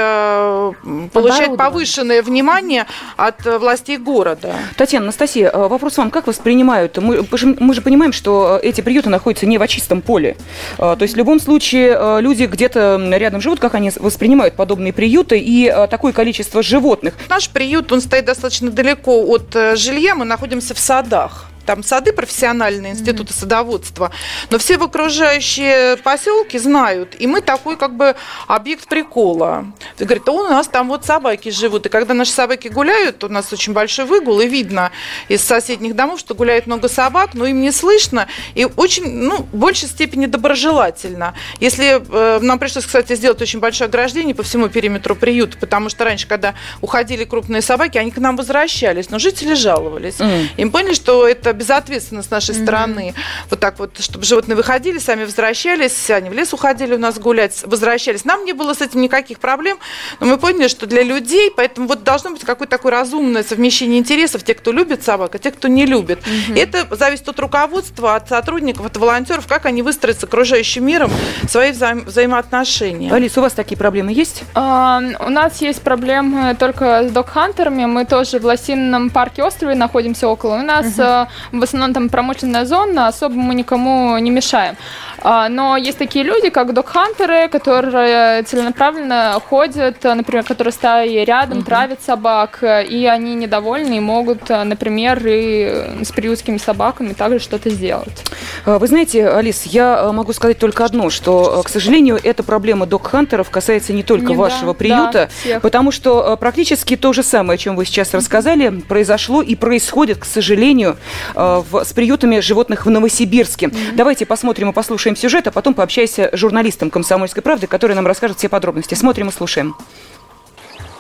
э, 0.83 1.07
получать 1.13 1.55
повышенное 1.57 2.21
внимание 2.21 2.85
от 3.15 3.45
властей 3.45 3.97
города. 3.97 4.55
Татьяна, 4.75 5.05
Анастасия, 5.05 5.49
э, 5.49 5.67
вопрос 5.67 5.97
вам, 5.97 6.11
как 6.11 6.27
воспринимают? 6.27 6.97
Мы, 6.97 7.25
мы 7.59 7.73
же 7.73 7.81
понимаем, 7.81 8.13
что 8.13 8.59
эти 8.61 8.81
приюты 8.81 9.09
находятся 9.09 9.45
не 9.45 9.57
в 9.57 9.67
чистом 9.67 10.01
поле. 10.01 10.37
Э, 10.77 10.95
то 10.97 11.01
есть 11.01 11.13
в 11.13 11.17
любом 11.17 11.39
случае 11.39 12.21
люди 12.21 12.45
где-то 12.45 12.99
рядом 13.13 13.41
живут, 13.41 13.59
как 13.59 13.75
они 13.75 13.91
воспринимают 13.95 14.55
подобные 14.55 14.93
приюты 14.93 15.39
и 15.39 15.73
такое 15.89 16.13
количество 16.13 16.63
животных? 16.63 17.13
Наш 17.29 17.49
приют, 17.49 17.91
он 17.91 18.01
стоит 18.01 18.25
достаточно 18.25 18.71
далеко 18.71 19.23
от 19.25 19.55
жилья, 19.75 20.15
мы 20.15 20.25
находимся 20.25 20.73
в 20.73 20.79
садах 20.79 21.47
там 21.67 21.83
сады 21.83 22.13
профессиональные, 22.13 22.93
институты 22.93 23.33
mm-hmm. 23.33 23.39
садоводства, 23.39 24.11
но 24.49 24.57
все 24.57 24.77
в 24.77 24.83
окружающие 24.83 25.97
поселки 25.97 26.57
знают, 26.57 27.15
и 27.19 27.27
мы 27.27 27.41
такой 27.41 27.75
как 27.75 27.95
бы 27.95 28.15
объект 28.47 28.87
прикола. 28.87 29.65
Ты 29.97 30.05
говорит, 30.05 30.27
у 30.29 30.43
нас 30.43 30.67
там 30.67 30.87
вот 30.87 31.05
собаки 31.05 31.49
живут, 31.49 31.85
и 31.85 31.89
когда 31.89 32.13
наши 32.13 32.31
собаки 32.31 32.69
гуляют, 32.69 33.23
у 33.23 33.29
нас 33.29 33.51
очень 33.51 33.73
большой 33.73 34.05
выгул, 34.05 34.39
и 34.39 34.47
видно 34.47 34.91
из 35.27 35.43
соседних 35.43 35.93
домов, 35.93 36.21
что 36.21 36.33
гуляет 36.35 36.67
много 36.67 36.87
собак, 36.87 37.31
но 37.33 37.45
им 37.45 37.61
не 37.61 37.71
слышно, 37.71 38.27
и 38.55 38.65
очень, 38.77 39.05
ну, 39.05 39.39
в 39.39 39.55
большей 39.57 39.89
степени 39.89 40.25
доброжелательно. 40.25 41.33
Если 41.59 42.01
э, 42.01 42.39
нам 42.39 42.59
пришлось, 42.59 42.85
кстати, 42.85 43.13
сделать 43.15 43.41
очень 43.41 43.59
большое 43.59 43.89
ограждение 43.89 44.33
по 44.33 44.43
всему 44.43 44.69
периметру 44.69 45.15
приюта, 45.15 45.57
потому 45.57 45.89
что 45.89 46.05
раньше, 46.05 46.27
когда 46.27 46.55
уходили 46.79 47.25
крупные 47.25 47.61
собаки, 47.61 47.97
они 47.97 48.11
к 48.11 48.17
нам 48.19 48.37
возвращались, 48.37 49.09
но 49.09 49.19
жители 49.19 49.53
жаловались. 49.53 50.19
Mm. 50.19 50.47
Им 50.55 50.71
поняли, 50.71 50.93
что 50.93 51.27
это 51.27 51.56
безответственно 51.57 52.23
с 52.23 52.29
нашей 52.29 52.55
mm-hmm. 52.55 52.63
стороны. 52.63 53.13
Вот 53.49 53.59
так 53.59 53.79
вот, 53.79 53.99
чтобы 53.99 54.23
животные 54.23 54.55
выходили, 54.55 54.99
сами 54.99 55.25
возвращались, 55.25 56.09
они 56.09 56.29
в 56.29 56.33
лес 56.33 56.53
уходили 56.53 56.95
у 56.95 56.99
нас 56.99 57.19
гулять, 57.19 57.63
возвращались. 57.65 58.23
Нам 58.23 58.45
не 58.45 58.53
было 58.53 58.73
с 58.73 58.81
этим 58.81 59.01
никаких 59.01 59.39
проблем, 59.39 59.77
но 60.19 60.27
мы 60.27 60.37
поняли, 60.37 60.67
что 60.67 60.85
для 60.85 61.03
людей, 61.03 61.51
поэтому 61.55 61.87
вот 61.87 62.03
должно 62.03 62.31
быть 62.31 62.43
какое-то 62.43 62.77
такое 62.77 62.91
разумное 62.91 63.43
совмещение 63.43 63.99
интересов, 63.99 64.43
те, 64.43 64.53
кто 64.53 64.71
любит 64.71 65.03
собак, 65.03 65.35
а 65.35 65.39
те, 65.39 65.51
кто 65.51 65.67
не 65.67 65.85
любит. 65.85 66.19
Mm-hmm. 66.19 66.59
Это 66.59 66.95
зависит 66.95 67.27
от 67.27 67.39
руководства, 67.39 68.15
от 68.15 68.29
сотрудников, 68.29 68.85
от 68.85 68.95
волонтеров, 68.97 69.47
как 69.47 69.65
они 69.65 69.81
выстроят 69.81 70.19
с 70.19 70.23
окружающим 70.23 70.85
миром 70.85 71.11
свои 71.49 71.71
взаим- 71.71 72.05
взаимоотношения. 72.05 73.11
Алис, 73.11 73.37
у 73.37 73.41
вас 73.41 73.53
такие 73.53 73.77
проблемы 73.77 74.13
есть? 74.13 74.43
А, 74.53 75.01
у 75.19 75.29
нас 75.29 75.61
есть 75.61 75.81
проблемы 75.81 76.55
только 76.55 77.07
с 77.07 77.11
док-хантерами. 77.11 77.85
Мы 77.85 78.05
тоже 78.05 78.39
в 78.39 78.45
Лосином 78.45 79.09
парке 79.09 79.43
острове 79.43 79.75
находимся 79.75 80.27
около. 80.27 80.55
У 80.55 80.63
нас 80.63 80.85
uh-huh 80.85 81.27
в 81.51 81.63
основном 81.63 81.93
там 81.93 82.09
промышленная 82.09 82.65
зона, 82.65 83.07
особо 83.07 83.35
мы 83.35 83.55
никому 83.55 84.17
не 84.19 84.31
мешаем. 84.31 84.75
А, 85.21 85.49
но 85.49 85.77
есть 85.77 85.97
такие 85.97 86.23
люди, 86.23 86.49
как 86.49 86.73
док-хантеры, 86.73 87.49
которые 87.49 88.43
целенаправленно 88.43 89.39
ходят, 89.47 90.03
например, 90.03 90.43
которые 90.43 90.71
стаи 90.71 91.23
рядом, 91.25 91.59
угу. 91.59 91.65
травят 91.65 92.01
собак, 92.01 92.63
и 92.63 93.05
они 93.11 93.35
недовольны 93.35 93.97
и 93.97 93.99
могут, 93.99 94.49
например, 94.49 95.21
и 95.25 96.03
с 96.03 96.11
приютскими 96.11 96.57
собаками 96.57 97.13
также 97.13 97.39
что-то 97.39 97.69
сделать. 97.69 98.23
А, 98.65 98.79
вы 98.79 98.87
знаете, 98.87 99.27
Алис, 99.27 99.63
я 99.63 100.11
могу 100.11 100.33
сказать 100.33 100.59
только 100.59 100.85
одно, 100.85 101.09
что, 101.09 101.61
к 101.63 101.69
сожалению, 101.69 102.19
эта 102.23 102.43
проблема 102.43 102.85
док-хантеров 102.85 103.49
касается 103.49 103.93
не 103.93 104.03
только 104.03 104.27
не, 104.27 104.35
вашего 104.35 104.73
да, 104.73 104.77
приюта, 104.77 105.29
да, 105.45 105.59
потому 105.59 105.91
что 105.91 106.37
практически 106.37 106.95
то 106.95 107.13
же 107.13 107.23
самое, 107.23 107.55
о 107.55 107.57
чем 107.57 107.75
вы 107.75 107.85
сейчас 107.85 108.13
рассказали, 108.13 108.69
произошло 108.69 109.41
и 109.41 109.55
происходит, 109.55 110.19
к 110.19 110.25
сожалению, 110.25 110.97
в, 111.33 111.83
с 111.83 111.93
приютами 111.93 112.39
животных 112.39 112.85
в 112.85 112.89
Новосибирске. 112.89 113.67
Mm-hmm. 113.67 113.95
Давайте 113.95 114.25
посмотрим 114.25 114.69
и 114.69 114.73
послушаем 114.73 115.15
сюжет, 115.17 115.47
а 115.47 115.51
потом 115.51 115.73
пообщайся 115.73 116.29
с 116.31 116.37
журналистом 116.37 116.89
«Комсомольской 116.89 117.43
правды», 117.43 117.67
который 117.67 117.95
нам 117.95 118.07
расскажет 118.07 118.37
все 118.37 118.49
подробности. 118.49 118.93
Смотрим 118.93 119.29
и 119.29 119.31
слушаем. 119.31 119.75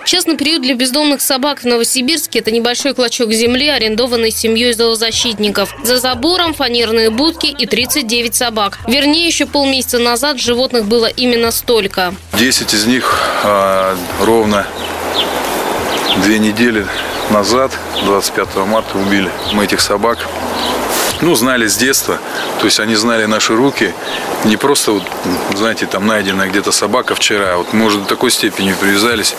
Частный 0.07 0.37
приют 0.37 0.61
для 0.61 0.73
бездомных 0.73 1.19
собак 1.19 1.59
в 1.59 1.65
Новосибирске– 1.65 2.39
это 2.39 2.49
небольшой 2.49 2.93
клочок 2.93 3.29
земли, 3.33 3.67
арендованный 3.67 4.31
семьей 4.31 4.71
зоозащитников. 4.71 5.75
За 5.83 5.99
забором 5.99 6.53
фанерные 6.53 7.09
будки 7.09 7.47
и 7.47 7.65
39 7.65 8.33
собак. 8.33 8.79
Вернее, 8.87 9.27
еще 9.27 9.45
полмесяца 9.45 9.99
назад 9.99 10.39
животных 10.39 10.85
было 10.85 11.07
именно 11.07 11.51
столько. 11.51 12.15
10 12.39 12.73
из 12.73 12.85
них 12.85 13.19
а, 13.43 13.97
ровно 14.21 14.65
две 16.23 16.39
недели 16.39 16.87
назад, 17.29 17.77
25 18.05 18.55
марта, 18.65 18.97
убили 18.97 19.29
мы 19.51 19.65
этих 19.65 19.81
собак. 19.81 20.19
Ну, 21.21 21.33
знали 21.35 21.67
с 21.67 21.75
детства, 21.75 22.19
то 22.59 22.65
есть 22.65 22.79
они 22.79 22.95
знали 22.95 23.25
наши 23.25 23.55
руки. 23.55 23.93
Не 24.45 24.55
просто, 24.55 24.91
вот, 24.91 25.03
знаете, 25.55 25.87
там 25.87 26.05
найденная 26.05 26.47
где-то 26.47 26.71
собака 26.71 27.15
вчера, 27.15 27.53
а 27.53 27.57
вот, 27.57 27.73
может, 27.73 28.03
до 28.03 28.07
такой 28.07 28.29
степени 28.29 28.73
привязались 28.73 29.35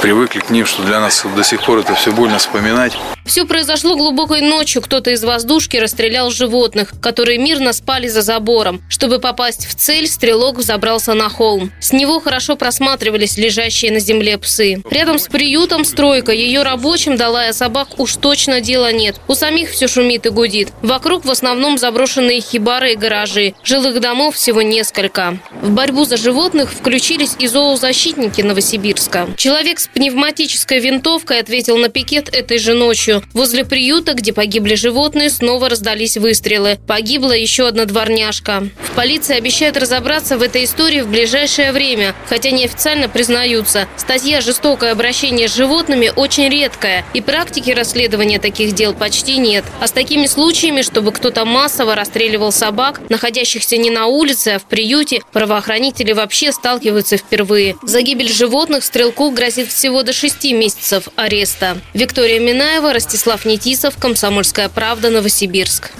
привыкли 0.00 0.40
к 0.40 0.50
ним, 0.50 0.66
что 0.66 0.82
для 0.82 1.00
нас 1.00 1.24
до 1.36 1.44
сих 1.44 1.64
пор 1.64 1.78
это 1.78 1.94
все 1.94 2.12
больно 2.12 2.38
вспоминать. 2.38 2.96
Все 3.24 3.44
произошло 3.44 3.94
глубокой 3.94 4.40
ночью. 4.40 4.80
Кто-то 4.80 5.10
из 5.10 5.22
воздушки 5.22 5.76
расстрелял 5.76 6.30
животных, 6.30 6.94
которые 7.02 7.38
мирно 7.38 7.74
спали 7.74 8.08
за 8.08 8.22
забором. 8.22 8.80
Чтобы 8.88 9.18
попасть 9.18 9.66
в 9.66 9.74
цель, 9.74 10.06
стрелок 10.06 10.62
забрался 10.62 11.12
на 11.12 11.28
холм. 11.28 11.70
С 11.78 11.92
него 11.92 12.20
хорошо 12.20 12.56
просматривались 12.56 13.36
лежащие 13.36 13.92
на 13.92 13.98
земле 13.98 14.38
псы. 14.38 14.82
Рядом 14.90 15.18
с 15.18 15.28
приютом 15.28 15.84
стройка. 15.84 16.32
Ее 16.32 16.62
рабочим, 16.62 17.16
долая 17.16 17.52
собак, 17.52 17.98
уж 17.98 18.16
точно 18.16 18.62
дела 18.62 18.92
нет. 18.92 19.20
У 19.28 19.34
самих 19.34 19.72
все 19.72 19.88
шумит 19.88 20.24
и 20.24 20.30
гудит. 20.30 20.72
Вокруг 20.80 21.26
в 21.26 21.30
основном 21.30 21.76
заброшенные 21.76 22.40
хибары 22.40 22.92
и 22.92 22.96
гаражи. 22.96 23.52
Жилых 23.62 24.00
домов 24.00 24.36
всего 24.36 24.62
несколько. 24.62 25.38
В 25.60 25.70
борьбу 25.70 26.04
за 26.04 26.16
животных 26.16 26.72
включились 26.72 27.36
и 27.38 27.46
зоозащитники 27.46 28.40
Новосибирска. 28.40 29.28
Человек 29.36 29.80
с 29.80 29.87
пневматической 29.94 30.78
винтовкой 30.80 31.40
ответил 31.40 31.76
на 31.78 31.88
пикет 31.88 32.28
этой 32.28 32.58
же 32.58 32.74
ночью. 32.74 33.22
Возле 33.32 33.64
приюта, 33.64 34.14
где 34.14 34.32
погибли 34.32 34.74
животные, 34.74 35.30
снова 35.30 35.68
раздались 35.68 36.16
выстрелы. 36.16 36.78
Погибла 36.86 37.32
еще 37.32 37.66
одна 37.66 37.84
дворняжка. 37.84 38.68
В 38.82 38.94
полиции 38.94 39.36
обещают 39.36 39.76
разобраться 39.76 40.38
в 40.38 40.42
этой 40.42 40.64
истории 40.64 41.00
в 41.00 41.08
ближайшее 41.08 41.72
время, 41.72 42.14
хотя 42.28 42.50
неофициально 42.50 43.08
признаются. 43.08 43.88
Статья 43.96 44.40
«Жестокое 44.40 44.92
обращение 44.92 45.48
с 45.48 45.54
животными» 45.54 46.12
очень 46.14 46.48
редкая, 46.48 47.04
и 47.14 47.20
практики 47.20 47.70
расследования 47.70 48.38
таких 48.38 48.74
дел 48.74 48.94
почти 48.94 49.38
нет. 49.38 49.64
А 49.80 49.86
с 49.86 49.92
такими 49.92 50.26
случаями, 50.26 50.82
чтобы 50.82 51.12
кто-то 51.12 51.44
массово 51.44 51.94
расстреливал 51.94 52.52
собак, 52.52 53.00
находящихся 53.08 53.76
не 53.76 53.90
на 53.90 54.06
улице, 54.06 54.48
а 54.48 54.58
в 54.58 54.64
приюте, 54.64 55.22
правоохранители 55.32 56.12
вообще 56.12 56.52
сталкиваются 56.52 57.16
впервые. 57.16 57.76
За 57.82 58.02
гибель 58.02 58.32
животных 58.32 58.84
стрелку 58.84 59.30
грозит 59.30 59.70
всего 59.78 60.02
до 60.02 60.12
шести 60.12 60.52
месяцев 60.52 61.08
ареста. 61.14 61.78
Виктория 61.94 62.40
Минаева, 62.40 62.92
Ростислав 62.92 63.44
Нетисов, 63.44 63.96
Комсомольская 63.96 64.68
правда, 64.68 65.08
Новосибирск. 65.08 65.92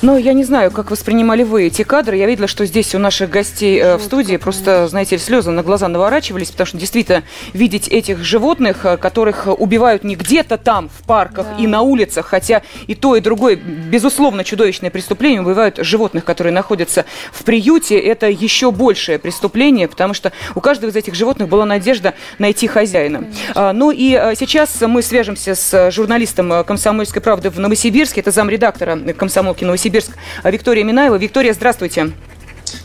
Но 0.00 0.16
я 0.16 0.32
не 0.32 0.44
знаю, 0.44 0.70
как 0.70 0.92
воспринимали 0.92 1.42
вы 1.42 1.66
эти 1.66 1.82
кадры. 1.82 2.16
Я 2.16 2.26
видела, 2.26 2.46
что 2.46 2.64
здесь 2.66 2.94
у 2.94 2.98
наших 2.98 3.30
гостей 3.30 3.80
э, 3.80 3.96
в 3.96 4.02
студии 4.02 4.36
просто, 4.36 4.86
знаете, 4.86 5.18
слезы 5.18 5.50
на 5.50 5.64
глаза 5.64 5.88
наворачивались, 5.88 6.52
потому 6.52 6.68
что 6.68 6.78
действительно 6.78 7.24
видеть 7.52 7.88
этих 7.88 8.22
животных, 8.22 8.84
э, 8.84 8.96
которых 8.96 9.48
убивают 9.48 10.04
не 10.04 10.14
где-то 10.14 10.56
там, 10.56 10.88
в 10.88 11.04
парках 11.04 11.46
да. 11.56 11.62
и 11.62 11.66
на 11.66 11.80
улицах, 11.80 12.26
хотя 12.26 12.62
и 12.86 12.94
то, 12.94 13.16
и 13.16 13.20
другое, 13.20 13.56
безусловно, 13.56 14.44
чудовищное 14.44 14.90
преступление, 14.90 15.40
убивают 15.40 15.78
животных, 15.78 16.24
которые 16.24 16.52
находятся 16.52 17.04
в 17.32 17.42
приюте, 17.42 17.98
это 17.98 18.28
еще 18.28 18.70
большее 18.70 19.18
преступление, 19.18 19.88
потому 19.88 20.14
что 20.14 20.32
у 20.54 20.60
каждого 20.60 20.90
из 20.90 20.96
этих 20.96 21.16
животных 21.16 21.48
была 21.48 21.64
надежда 21.64 22.14
найти 22.38 22.68
хозяина. 22.68 23.18
Конечно. 23.18 23.72
Ну 23.72 23.90
и 23.90 24.14
э, 24.14 24.34
сейчас 24.36 24.80
мы 24.80 25.02
свяжемся 25.02 25.56
с 25.56 25.90
журналистом 25.90 26.64
«Комсомольской 26.64 27.20
правды» 27.20 27.50
в 27.50 27.58
Новосибирске, 27.58 28.20
это 28.20 28.30
замредактора 28.30 28.96
«Комсомолки 29.16 29.64
Новосибирска 29.64 29.87
Новосибирск 29.88 30.12
Виктория 30.44 30.84
Минаева. 30.84 31.16
Виктория, 31.16 31.54
здравствуйте. 31.54 32.12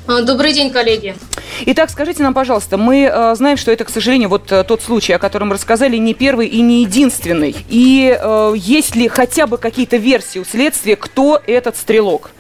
А, 0.07 0.21
добрый 0.21 0.53
день, 0.53 0.71
коллеги. 0.71 1.15
Итак, 1.65 1.89
скажите 1.89 2.23
нам, 2.23 2.33
пожалуйста, 2.33 2.77
мы 2.77 3.09
э, 3.11 3.35
знаем, 3.35 3.57
что 3.57 3.71
это, 3.71 3.83
к 3.83 3.89
сожалению, 3.89 4.29
вот 4.29 4.45
тот 4.45 4.81
случай, 4.81 5.13
о 5.13 5.19
котором 5.19 5.51
рассказали, 5.51 5.97
не 5.97 6.13
первый 6.13 6.47
и 6.47 6.61
не 6.61 6.81
единственный. 6.81 7.55
И 7.69 8.17
э, 8.17 8.53
есть 8.55 8.95
ли 8.95 9.07
хотя 9.07 9.47
бы 9.47 9.57
какие-то 9.57 9.97
версии 9.97 10.39
у 10.39 10.45
следствия, 10.45 10.95
кто 10.95 11.41
этот 11.45 11.75
стрелок? 11.77 12.31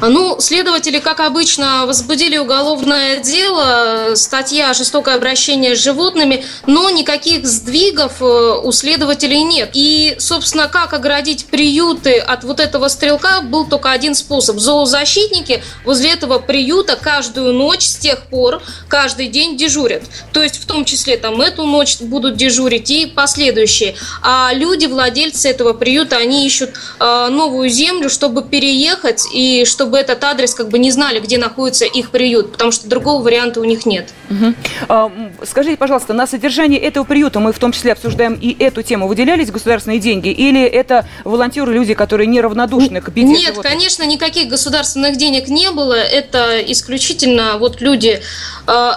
Ну, 0.00 0.36
следователи, 0.38 1.00
как 1.00 1.18
обычно, 1.18 1.84
возбудили 1.84 2.38
уголовное 2.38 3.18
дело, 3.18 4.14
статья 4.14 4.72
«Жестокое 4.72 5.16
обращение 5.16 5.74
с 5.74 5.82
животными», 5.82 6.44
но 6.66 6.88
никаких 6.90 7.44
сдвигов 7.44 8.22
э, 8.22 8.60
у 8.62 8.70
следователей 8.70 9.42
нет. 9.42 9.70
И, 9.72 10.14
собственно, 10.20 10.68
как 10.68 10.92
оградить 10.92 11.46
приюты 11.46 12.18
от 12.18 12.44
вот 12.44 12.60
этого 12.60 12.86
стрелка, 12.86 13.40
был 13.40 13.66
только 13.66 13.90
один 13.90 14.14
способ. 14.14 14.60
Зоозащитники 14.60 15.64
возле 15.84 16.12
этого 16.12 16.38
приюта 16.38 16.94
каждую 16.94 17.52
ночь 17.52 17.82
с 17.82 17.96
тех 17.96 18.22
пор, 18.26 18.62
каждый 18.86 19.26
день 19.26 19.56
дежурят. 19.56 20.04
То 20.32 20.44
есть, 20.44 20.62
в 20.62 20.66
том 20.66 20.84
числе, 20.84 21.16
там, 21.16 21.40
эту 21.40 21.64
ночь 21.64 22.00
будут 22.00 22.36
дежурить 22.36 22.88
и 22.92 23.06
последующие. 23.06 23.96
А 24.22 24.52
люди, 24.54 24.86
владельцы 24.86 25.48
этого 25.48 25.72
приюта, 25.72 26.18
они 26.18 26.46
ищут 26.46 26.70
э, 27.00 27.28
новую 27.30 27.68
землю, 27.68 28.08
чтобы 28.08 28.44
переехать 28.44 29.26
и 29.34 29.64
чтобы 29.64 29.87
этот 29.96 30.22
адрес 30.24 30.54
как 30.54 30.68
бы 30.68 30.78
не 30.78 30.90
знали, 30.90 31.20
где 31.20 31.38
находится 31.38 31.84
их 31.84 32.10
приют, 32.10 32.52
потому 32.52 32.72
что 32.72 32.88
другого 32.88 33.22
варианта 33.22 33.60
у 33.60 33.64
них 33.64 33.86
нет. 33.86 34.12
Угу. 34.30 34.54
А, 34.88 35.10
скажите, 35.44 35.76
пожалуйста, 35.76 36.12
на 36.12 36.26
содержание 36.26 36.80
этого 36.80 37.04
приюта 37.04 37.40
мы 37.40 37.52
в 37.52 37.58
том 37.58 37.72
числе 37.72 37.92
обсуждаем 37.92 38.34
и 38.34 38.56
эту 38.58 38.82
тему. 38.82 39.08
Выделялись 39.08 39.50
государственные 39.50 40.00
деньги 40.00 40.28
или 40.28 40.62
это 40.62 41.06
волонтеры, 41.24 41.72
люди, 41.72 41.94
которые 41.94 42.26
неравнодушны 42.26 43.00
к 43.00 43.08
беде 43.10 43.28
Нет, 43.28 43.40
животных? 43.54 43.72
конечно, 43.72 44.02
никаких 44.04 44.48
государственных 44.48 45.16
денег 45.16 45.48
не 45.48 45.70
было. 45.70 45.94
Это 45.94 46.60
исключительно 46.66 47.58
вот 47.58 47.80
люди 47.80 48.20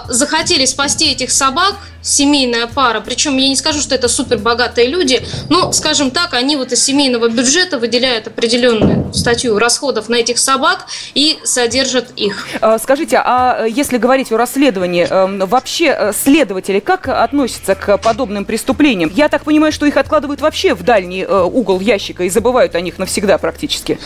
захотели 0.08 0.64
спасти 0.66 1.12
этих 1.12 1.30
собак, 1.30 1.76
семейная 2.02 2.66
пара, 2.66 3.00
причем 3.00 3.36
я 3.38 3.48
не 3.48 3.56
скажу, 3.56 3.80
что 3.80 3.94
это 3.94 4.08
супер 4.08 4.38
богатые 4.38 4.88
люди, 4.88 5.24
но, 5.48 5.72
скажем 5.72 6.10
так, 6.10 6.34
они 6.34 6.56
вот 6.56 6.72
из 6.72 6.84
семейного 6.84 7.28
бюджета 7.28 7.78
выделяют 7.78 8.26
определенную 8.26 9.14
статью 9.14 9.58
расходов 9.58 10.08
на 10.08 10.16
этих 10.16 10.38
собак 10.38 10.86
и 11.14 11.38
содержат 11.44 12.10
их. 12.16 12.46
А, 12.60 12.78
скажите, 12.78 13.20
а 13.24 13.64
если 13.66 13.98
говорить 13.98 14.32
о 14.32 14.36
расследовании, 14.36 15.06
эм, 15.08 15.46
вообще 15.46 15.94
э, 15.96 16.12
следователи 16.12 16.80
как 16.80 17.08
относятся 17.08 17.74
к 17.74 17.98
подобным 17.98 18.44
преступлениям? 18.44 19.10
Я 19.14 19.28
так 19.28 19.44
понимаю, 19.44 19.72
что 19.72 19.86
их 19.86 19.96
откладывают 19.96 20.40
вообще 20.40 20.74
в 20.74 20.82
дальний 20.82 21.22
э, 21.22 21.42
угол 21.42 21.80
ящика 21.80 22.24
и 22.24 22.30
забывают 22.30 22.74
о 22.74 22.80
них 22.80 22.98
навсегда 22.98 23.38
практически. 23.38 23.98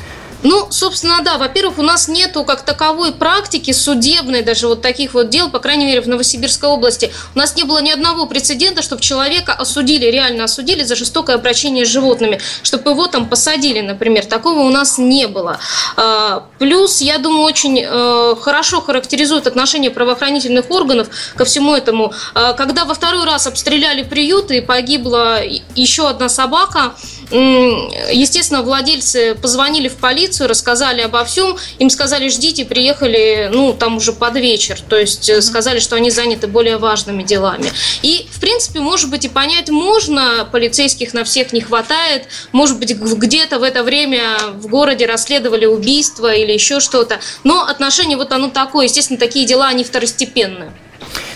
Ну, 0.42 0.68
собственно, 0.70 1.22
да. 1.22 1.38
Во-первых, 1.38 1.78
у 1.78 1.82
нас 1.82 2.08
нету 2.08 2.44
как 2.44 2.62
таковой 2.62 3.12
практики 3.12 3.72
судебной, 3.72 4.42
даже 4.42 4.68
вот 4.68 4.82
таких 4.82 5.14
вот 5.14 5.30
дел, 5.30 5.50
по 5.50 5.58
крайней 5.58 5.86
мере, 5.86 6.00
в 6.00 6.08
Новосибирской 6.08 6.68
области. 6.68 7.12
У 7.34 7.38
нас 7.38 7.56
не 7.56 7.64
было 7.64 7.78
ни 7.80 7.90
одного 7.90 8.26
прецедента, 8.26 8.82
чтобы 8.82 9.02
человека 9.02 9.52
осудили, 9.52 10.06
реально 10.06 10.44
осудили 10.44 10.84
за 10.84 10.94
жестокое 10.94 11.36
обращение 11.36 11.84
с 11.84 11.88
животными, 11.88 12.40
чтобы 12.62 12.90
его 12.90 13.06
там 13.06 13.28
посадили, 13.28 13.80
например. 13.80 14.24
Такого 14.26 14.60
у 14.60 14.70
нас 14.70 14.98
не 14.98 15.26
было. 15.26 15.58
А, 15.96 16.46
плюс, 16.58 17.00
я 17.00 17.18
думаю, 17.18 17.42
очень 17.42 17.82
э, 17.82 18.36
хорошо 18.40 18.80
характеризует 18.80 19.46
отношение 19.46 19.90
правоохранительных 19.90 20.70
органов 20.70 21.08
ко 21.34 21.44
всему 21.44 21.74
этому. 21.74 22.12
А, 22.34 22.52
когда 22.52 22.84
во 22.84 22.94
второй 22.94 23.24
раз 23.24 23.46
обстреляли 23.46 24.02
приюты 24.02 24.58
и 24.58 24.60
погибла 24.60 25.40
еще 25.74 26.08
одна 26.08 26.28
собака, 26.28 26.94
естественно, 27.30 28.62
владельцы 28.62 29.34
позвонили 29.34 29.88
в 29.88 29.96
полицию, 29.96 30.48
рассказали 30.48 31.00
обо 31.00 31.24
всем, 31.24 31.56
им 31.78 31.90
сказали, 31.90 32.28
ждите, 32.28 32.64
приехали, 32.64 33.50
ну, 33.52 33.72
там 33.72 33.96
уже 33.96 34.12
под 34.12 34.36
вечер, 34.36 34.80
то 34.88 34.96
есть 34.96 35.28
mm-hmm. 35.28 35.40
сказали, 35.40 35.78
что 35.80 35.96
они 35.96 36.10
заняты 36.10 36.46
более 36.46 36.76
важными 36.76 37.22
делами. 37.22 37.72
И, 38.02 38.26
в 38.30 38.40
принципе, 38.40 38.80
может 38.80 39.10
быть, 39.10 39.24
и 39.24 39.28
понять 39.28 39.70
можно, 39.70 40.48
полицейских 40.50 41.14
на 41.14 41.24
всех 41.24 41.52
не 41.52 41.60
хватает, 41.60 42.24
может 42.52 42.78
быть, 42.78 42.94
где-то 42.94 43.58
в 43.58 43.62
это 43.62 43.82
время 43.82 44.38
в 44.54 44.68
городе 44.68 45.06
расследовали 45.06 45.66
убийство 45.66 46.32
или 46.32 46.52
еще 46.52 46.80
что-то, 46.80 47.20
но 47.42 47.62
отношение 47.62 48.16
вот 48.16 48.32
оно 48.32 48.50
такое, 48.50 48.86
естественно, 48.86 49.18
такие 49.18 49.46
дела, 49.46 49.68
они 49.68 49.84
второстепенные. 49.84 50.72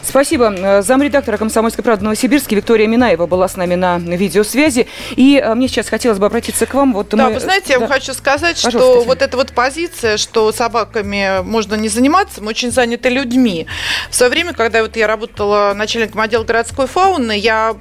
Спасибо. 0.02 0.52
Э, 0.56 0.82
замредактора 0.82 1.36
«Комсомольской 1.36 1.84
правды» 1.84 2.04
Новосибирске 2.04 2.56
Виктория 2.56 2.86
Минаева 2.86 3.26
была 3.26 3.48
с 3.48 3.56
нами 3.56 3.74
на 3.74 3.98
видеосвязи. 3.98 4.86
И 5.16 5.40
э, 5.42 5.54
мне 5.54 5.68
сейчас 5.68 5.88
хотелось 5.88 6.18
бы 6.18 6.26
обратиться 6.26 6.66
к 6.66 6.74
вам. 6.74 6.94
Вот 6.94 7.10
да, 7.10 7.28
мы... 7.28 7.34
вы 7.34 7.40
знаете, 7.40 7.72
я 7.72 7.78
да. 7.78 7.86
вам 7.86 7.92
хочу 7.92 8.14
сказать, 8.14 8.62
Пожалуйста, 8.62 8.70
что 8.70 8.78
Татьяна. 8.78 9.06
вот 9.06 9.22
эта 9.22 9.36
вот 9.36 9.52
позиция, 9.52 10.16
что 10.16 10.52
собаками 10.52 11.42
можно 11.42 11.74
не 11.74 11.88
заниматься, 11.88 12.42
мы 12.42 12.48
очень 12.48 12.70
заняты 12.70 13.08
людьми. 13.08 13.66
В 14.10 14.14
свое 14.14 14.30
время, 14.30 14.52
когда 14.52 14.82
вот 14.82 14.96
я 14.96 15.06
работала 15.06 15.72
начальником 15.74 16.20
отдела 16.20 16.44
городской 16.44 16.86
фауны, 16.86 17.36
я 17.36 17.76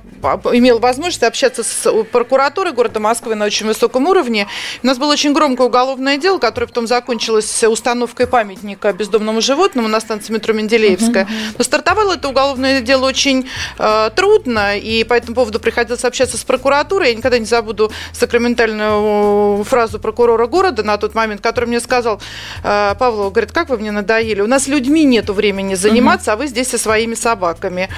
имела 0.51 0.79
возможность 0.79 1.23
общаться 1.23 1.63
с 1.63 1.91
прокуратурой 2.11 2.73
города 2.73 2.99
Москвы 2.99 3.35
на 3.35 3.45
очень 3.45 3.65
высоком 3.65 4.07
уровне. 4.07 4.47
У 4.83 4.87
нас 4.87 4.97
было 4.97 5.13
очень 5.13 5.33
громкое 5.33 5.67
уголовное 5.67 6.17
дело, 6.17 6.37
которое 6.37 6.67
потом 6.67 6.87
закончилось 6.87 7.63
установкой 7.63 8.27
памятника 8.27 8.91
бездомному 8.93 9.41
животному 9.41 9.87
на 9.87 9.99
станции 9.99 10.33
метро 10.33 10.53
Менделеевская. 10.53 11.27
Но 11.57 11.63
стартовало 12.09 12.13
это 12.13 12.29
уголовное 12.29 12.81
дело 12.81 13.05
очень 13.05 13.49
э, 13.77 14.09
трудно, 14.15 14.77
и 14.77 15.03
по 15.03 15.13
этому 15.13 15.35
поводу 15.35 15.59
приходилось 15.59 16.03
общаться 16.03 16.37
с 16.37 16.43
прокуратурой. 16.43 17.09
Я 17.09 17.15
никогда 17.15 17.39
не 17.39 17.45
забуду 17.45 17.91
сакраментальную 18.13 19.63
фразу 19.63 19.99
прокурора 19.99 20.47
города 20.47 20.83
на 20.83 20.97
тот 20.97 21.15
момент, 21.15 21.41
который 21.41 21.65
мне 21.65 21.79
сказал, 21.79 22.21
э, 22.63 22.95
Павлов, 22.99 23.31
говорит, 23.31 23.51
как 23.51 23.69
вы 23.69 23.77
мне 23.77 23.91
надоели, 23.91 24.41
у 24.41 24.47
нас 24.47 24.67
людьми 24.67 25.03
нету 25.03 25.33
времени 25.33 25.75
заниматься, 25.75 26.33
а 26.33 26.35
вы 26.35 26.47
здесь 26.47 26.69
со 26.69 26.77
своими 26.77 27.15
собаками. 27.15 27.89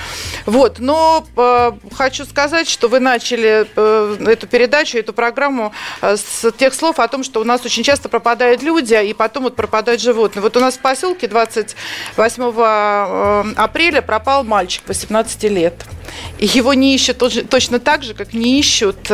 Вот, 0.46 0.80
но 0.80 1.26
э, 1.38 1.72
хочу 1.96 2.26
сказать, 2.26 2.70
что 2.70 2.88
вы 2.88 3.00
начали 3.00 3.68
э, 3.76 4.18
эту 4.28 4.48
передачу, 4.48 4.98
эту 4.98 5.14
программу 5.14 5.72
э, 6.02 6.18
с 6.18 6.52
тех 6.52 6.74
слов 6.74 7.00
о 7.00 7.08
том, 7.08 7.24
что 7.24 7.42
у 7.42 7.44
нас 7.44 7.66
очень 7.66 7.84
часто 7.84 8.10
пропадают 8.10 8.62
люди, 8.64 8.94
и 8.94 9.14
потом 9.14 9.44
вот 9.44 9.56
пропадают 9.56 10.02
животные. 10.02 10.42
Вот 10.42 10.58
у 10.58 10.60
нас 10.60 10.76
в 10.76 10.80
поселке 10.80 11.28
28 11.28 12.44
э, 12.44 13.62
апреля 14.02 14.12
пропал 14.12 14.44
мальчик 14.44 14.84
18 14.88 15.44
лет. 15.44 15.74
И 16.40 16.46
его 16.46 16.74
не 16.74 16.94
ищут 16.94 17.24
точно 17.50 17.80
так 17.80 18.04
же, 18.04 18.14
как 18.14 18.34
не 18.34 18.60
ищут 18.60 19.10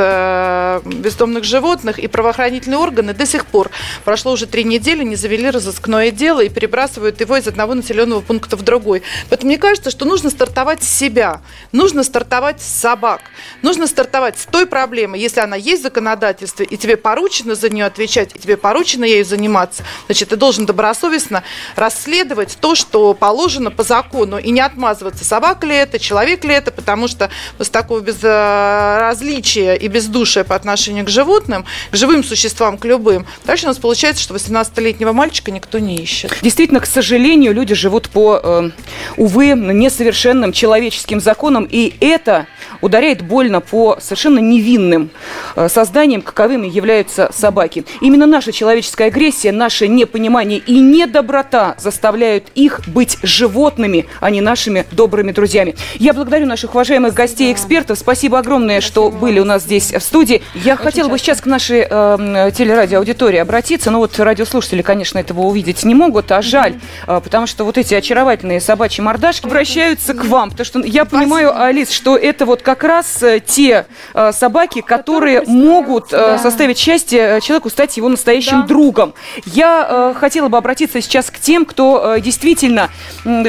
бездомных 0.86 1.44
животных. 1.44 2.00
И 2.00 2.08
правоохранительные 2.08 2.80
органы 2.80 3.14
до 3.14 3.26
сих 3.26 3.46
пор, 3.46 3.70
прошло 4.04 4.32
уже 4.32 4.48
три 4.48 4.64
недели, 4.64 5.04
не 5.04 5.16
завели 5.16 5.50
разыскное 5.50 6.12
дело 6.12 6.42
и 6.42 6.50
перебрасывают 6.50 7.22
его 7.22 7.38
из 7.38 7.48
одного 7.48 7.76
населенного 7.76 8.22
пункта 8.22 8.56
в 8.56 8.64
другой. 8.64 9.04
Поэтому 9.30 9.50
мне 9.50 9.60
кажется, 9.60 9.92
что 9.92 10.06
нужно 10.06 10.30
стартовать 10.30 10.84
с 10.84 10.88
себя. 10.88 11.42
Нужно 11.72 12.04
стартовать 12.04 12.62
с 12.62 12.68
собак. 12.68 13.22
Нужно 13.62 13.86
стартовать 13.88 14.40
с 14.40 14.46
той 14.46 14.66
проблемы, 14.66 15.18
если 15.18 15.42
она 15.42 15.56
есть 15.56 15.82
в 15.82 15.84
законодательстве, 15.84 16.66
и 16.66 16.78
тебе 16.78 16.98
поручено 16.98 17.56
за 17.56 17.70
нее 17.70 17.86
отвечать, 17.86 18.36
и 18.36 18.40
тебе 18.40 18.58
поручено 18.58 19.06
ею 19.06 19.26
заниматься, 19.26 19.84
значит, 20.08 20.30
ты 20.30 20.36
должен 20.36 20.66
добросовестно 20.66 21.44
расследовать 21.76 22.58
то, 22.60 22.76
что 22.76 23.14
положено 23.14 23.70
по 23.70 23.84
закону, 23.84 24.38
и 24.38 24.50
не 24.50 24.62
отмазываться, 24.78 25.26
собака 25.26 25.66
ли 25.66 25.76
это, 25.76 25.98
человек 25.98 26.44
ли 26.46 26.54
это, 26.54 26.72
потому 26.72 27.08
что 27.08 27.32
с 27.58 27.70
такого 27.70 28.00
безразличия 28.00 29.74
и 29.74 29.88
бездушия 29.88 30.44
по 30.44 30.56
отношению 30.56 31.04
к 31.04 31.10
животным, 31.10 31.66
к 31.92 31.96
живым 31.96 32.24
существам, 32.24 32.78
к 32.78 32.86
любым, 32.86 33.26
дальше 33.44 33.66
у 33.66 33.70
нас 33.70 33.78
получается, 33.78 34.22
что 34.22 34.36
18-летнего 34.36 35.14
мальчика 35.14 35.50
никто 35.50 35.80
не 35.80 35.96
ищет. 35.96 36.38
Действительно, 36.44 36.80
к 36.80 36.86
сожалению, 36.86 37.54
люди 37.54 37.74
живут 37.74 38.10
по, 38.10 38.40
э, 38.44 38.70
увы, 39.18 39.54
несовершенным 39.56 40.52
человеческим 40.52 41.20
законам, 41.20 41.68
и 41.70 41.96
это 42.00 42.46
ударяет 42.82 43.24
больно 43.24 43.62
по 43.62 43.98
совершенно 44.00 44.40
невинным 44.40 45.10
э, 45.56 45.70
созданиям, 45.70 46.22
каковыми 46.22 46.68
являются 46.68 47.32
собаки. 47.34 47.84
Именно 48.02 48.28
наша 48.28 48.52
человеческая 48.52 49.06
агрессия, 49.06 49.52
наше 49.52 49.88
непонимание 49.88 50.60
и 50.60 50.80
недоброта 50.80 51.76
заставляют 51.80 52.50
их 52.54 52.82
быть 52.88 53.18
животными, 53.24 54.06
а 54.20 54.30
не 54.30 54.42
нашими 54.42 54.67
добрыми 54.92 55.32
друзьями. 55.32 55.76
Я 55.96 56.14
благодарю 56.14 56.46
наших 56.46 56.74
уважаемых 56.76 57.14
гостей 57.14 57.50
и 57.50 57.54
экспертов. 57.54 58.00
Спасибо 58.00 58.40
огромное, 58.40 58.82
что 58.82 59.10
были 59.10 59.40
у 59.40 59.46
нас 59.46 59.64
здесь 59.64 59.94
в 59.94 60.02
студии. 60.02 60.42
Я 60.54 60.74
Очень 60.74 60.84
хотела 60.84 61.08
бы 61.10 61.18
сейчас 61.18 61.42
к 61.42 61.46
нашей 61.46 61.88
э, 61.90 62.52
телерадиоаудитории 62.56 63.38
обратиться. 63.38 63.92
Но 63.92 64.00
вот 64.00 64.20
радиослушатели, 64.20 64.82
конечно, 64.82 65.20
этого 65.20 65.42
увидеть 65.42 65.84
не 65.84 65.96
могут, 65.96 66.32
а 66.32 66.42
жаль, 66.42 66.76
э, 67.08 67.22
потому 67.24 67.48
что 67.48 67.64
вот 67.64 67.78
эти 67.78 67.94
очаровательные 67.94 68.62
собачьи 68.62 69.04
мордашки 69.04 69.46
обращаются 69.46 70.14
к 70.14 70.26
вам. 70.26 70.52
Потому 70.52 70.66
что 70.66 70.80
я 70.80 71.06
понимаю, 71.06 71.60
Алис, 71.60 71.92
что 71.92 72.18
это 72.18 72.46
вот 72.46 72.62
как 72.62 72.84
раз 72.84 73.22
э, 73.24 73.40
те 73.40 73.86
э, 74.14 74.32
собаки, 74.32 74.82
которые 74.82 75.44
могут 75.44 76.14
э, 76.14 76.18
да. 76.18 76.38
составить 76.38 76.78
счастье 76.78 77.40
человеку, 77.42 77.70
стать 77.70 77.98
его 77.98 78.10
настоящим 78.10 78.62
да. 78.62 78.68
другом. 78.68 79.14
Я 79.46 80.14
хотела 80.20 80.48
бы 80.50 80.58
обратиться 80.58 81.02
сейчас 81.02 81.30
к 81.30 81.40
тем, 81.40 81.66
кто 81.66 82.18
действительно 82.18 82.90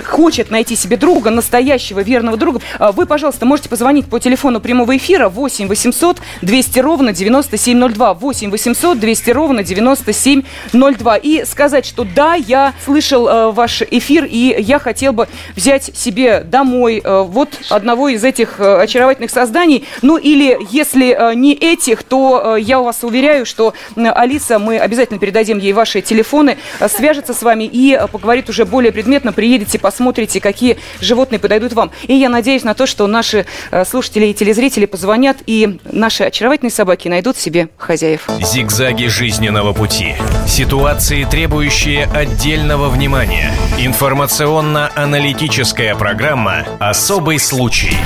хочет 0.05 0.51
найти 0.51 0.77
себе 0.77 0.97
друга, 0.97 1.08
настоящего 1.31 2.01
верного 2.01 2.37
друга. 2.37 2.61
Вы, 2.79 3.07
пожалуйста, 3.07 3.47
можете 3.47 3.69
позвонить 3.69 4.07
по 4.07 4.21
телефону 4.21 4.61
прямого 4.61 4.97
эфира 4.97 5.29
8 5.29 5.69
800 5.69 6.19
200 6.43 6.79
ровно 6.81 7.13
9702. 7.13 8.15
8 8.15 8.51
800 8.51 8.99
200 8.99 9.31
ровно 9.31 9.63
9702. 9.63 11.17
И 11.17 11.45
сказать, 11.45 11.87
что 11.87 12.05
да, 12.05 12.35
я 12.35 12.73
слышал 12.85 13.53
ваш 13.53 13.83
эфир, 13.83 14.25
и 14.25 14.57
я 14.59 14.79
хотел 14.79 15.13
бы 15.13 15.29
взять 15.57 15.97
себе 15.97 16.41
домой 16.41 17.03
вот 17.05 17.51
одного 17.71 18.09
из 18.09 18.23
этих 18.25 18.61
очаровательных 18.61 18.99
очаровательных 19.09 19.31
созданий. 19.31 19.85
Ну 20.03 20.17
или 20.17 20.59
если 20.71 21.35
не 21.35 21.55
этих, 21.55 22.03
то 22.03 22.57
я 22.57 22.81
у 22.81 22.85
вас 22.85 23.03
уверяю, 23.03 23.47
что 23.47 23.75
Алиса, 23.97 24.59
мы 24.59 24.79
обязательно 24.79 25.19
передадим 25.19 25.59
ей 25.59 25.73
ваши 25.73 26.01
телефоны, 26.01 26.59
свяжется 26.89 27.35
с 27.35 27.43
вами 27.43 27.65
и 27.65 27.99
поговорит 28.13 28.49
уже 28.49 28.65
более 28.65 28.93
предметно. 28.93 29.33
Приедете, 29.33 29.79
посмотрите, 29.79 30.41
какие 30.41 30.79
животные 31.01 31.39
подойдут 31.39 31.73
вам. 31.73 31.91
И 32.07 32.13
я 32.15 32.29
надеюсь 32.29 32.65
на 32.65 32.75
то, 32.75 32.87
что 32.87 33.07
наши 33.07 33.47
слушатели 33.87 34.27
и 34.27 34.35
телезрители 34.35 34.85
позвонят, 34.87 35.39
и 35.47 35.79
наши 35.85 36.25
очаровательные 36.25 36.73
собаки 36.73 37.07
найдут 37.09 37.37
себе 37.37 37.69
хозяев. 37.77 38.29
Зигзаги 38.41 39.07
жизненного 39.07 39.73
пути. 39.73 40.17
Ситуации, 40.47 41.25
требующие 41.25 42.05
отдельного 42.05 42.89
внимания. 42.89 43.53
Информационно-аналитическая 43.79 45.95
программа 45.95 46.65
«Особый 46.81 47.39
случай». 47.39 47.97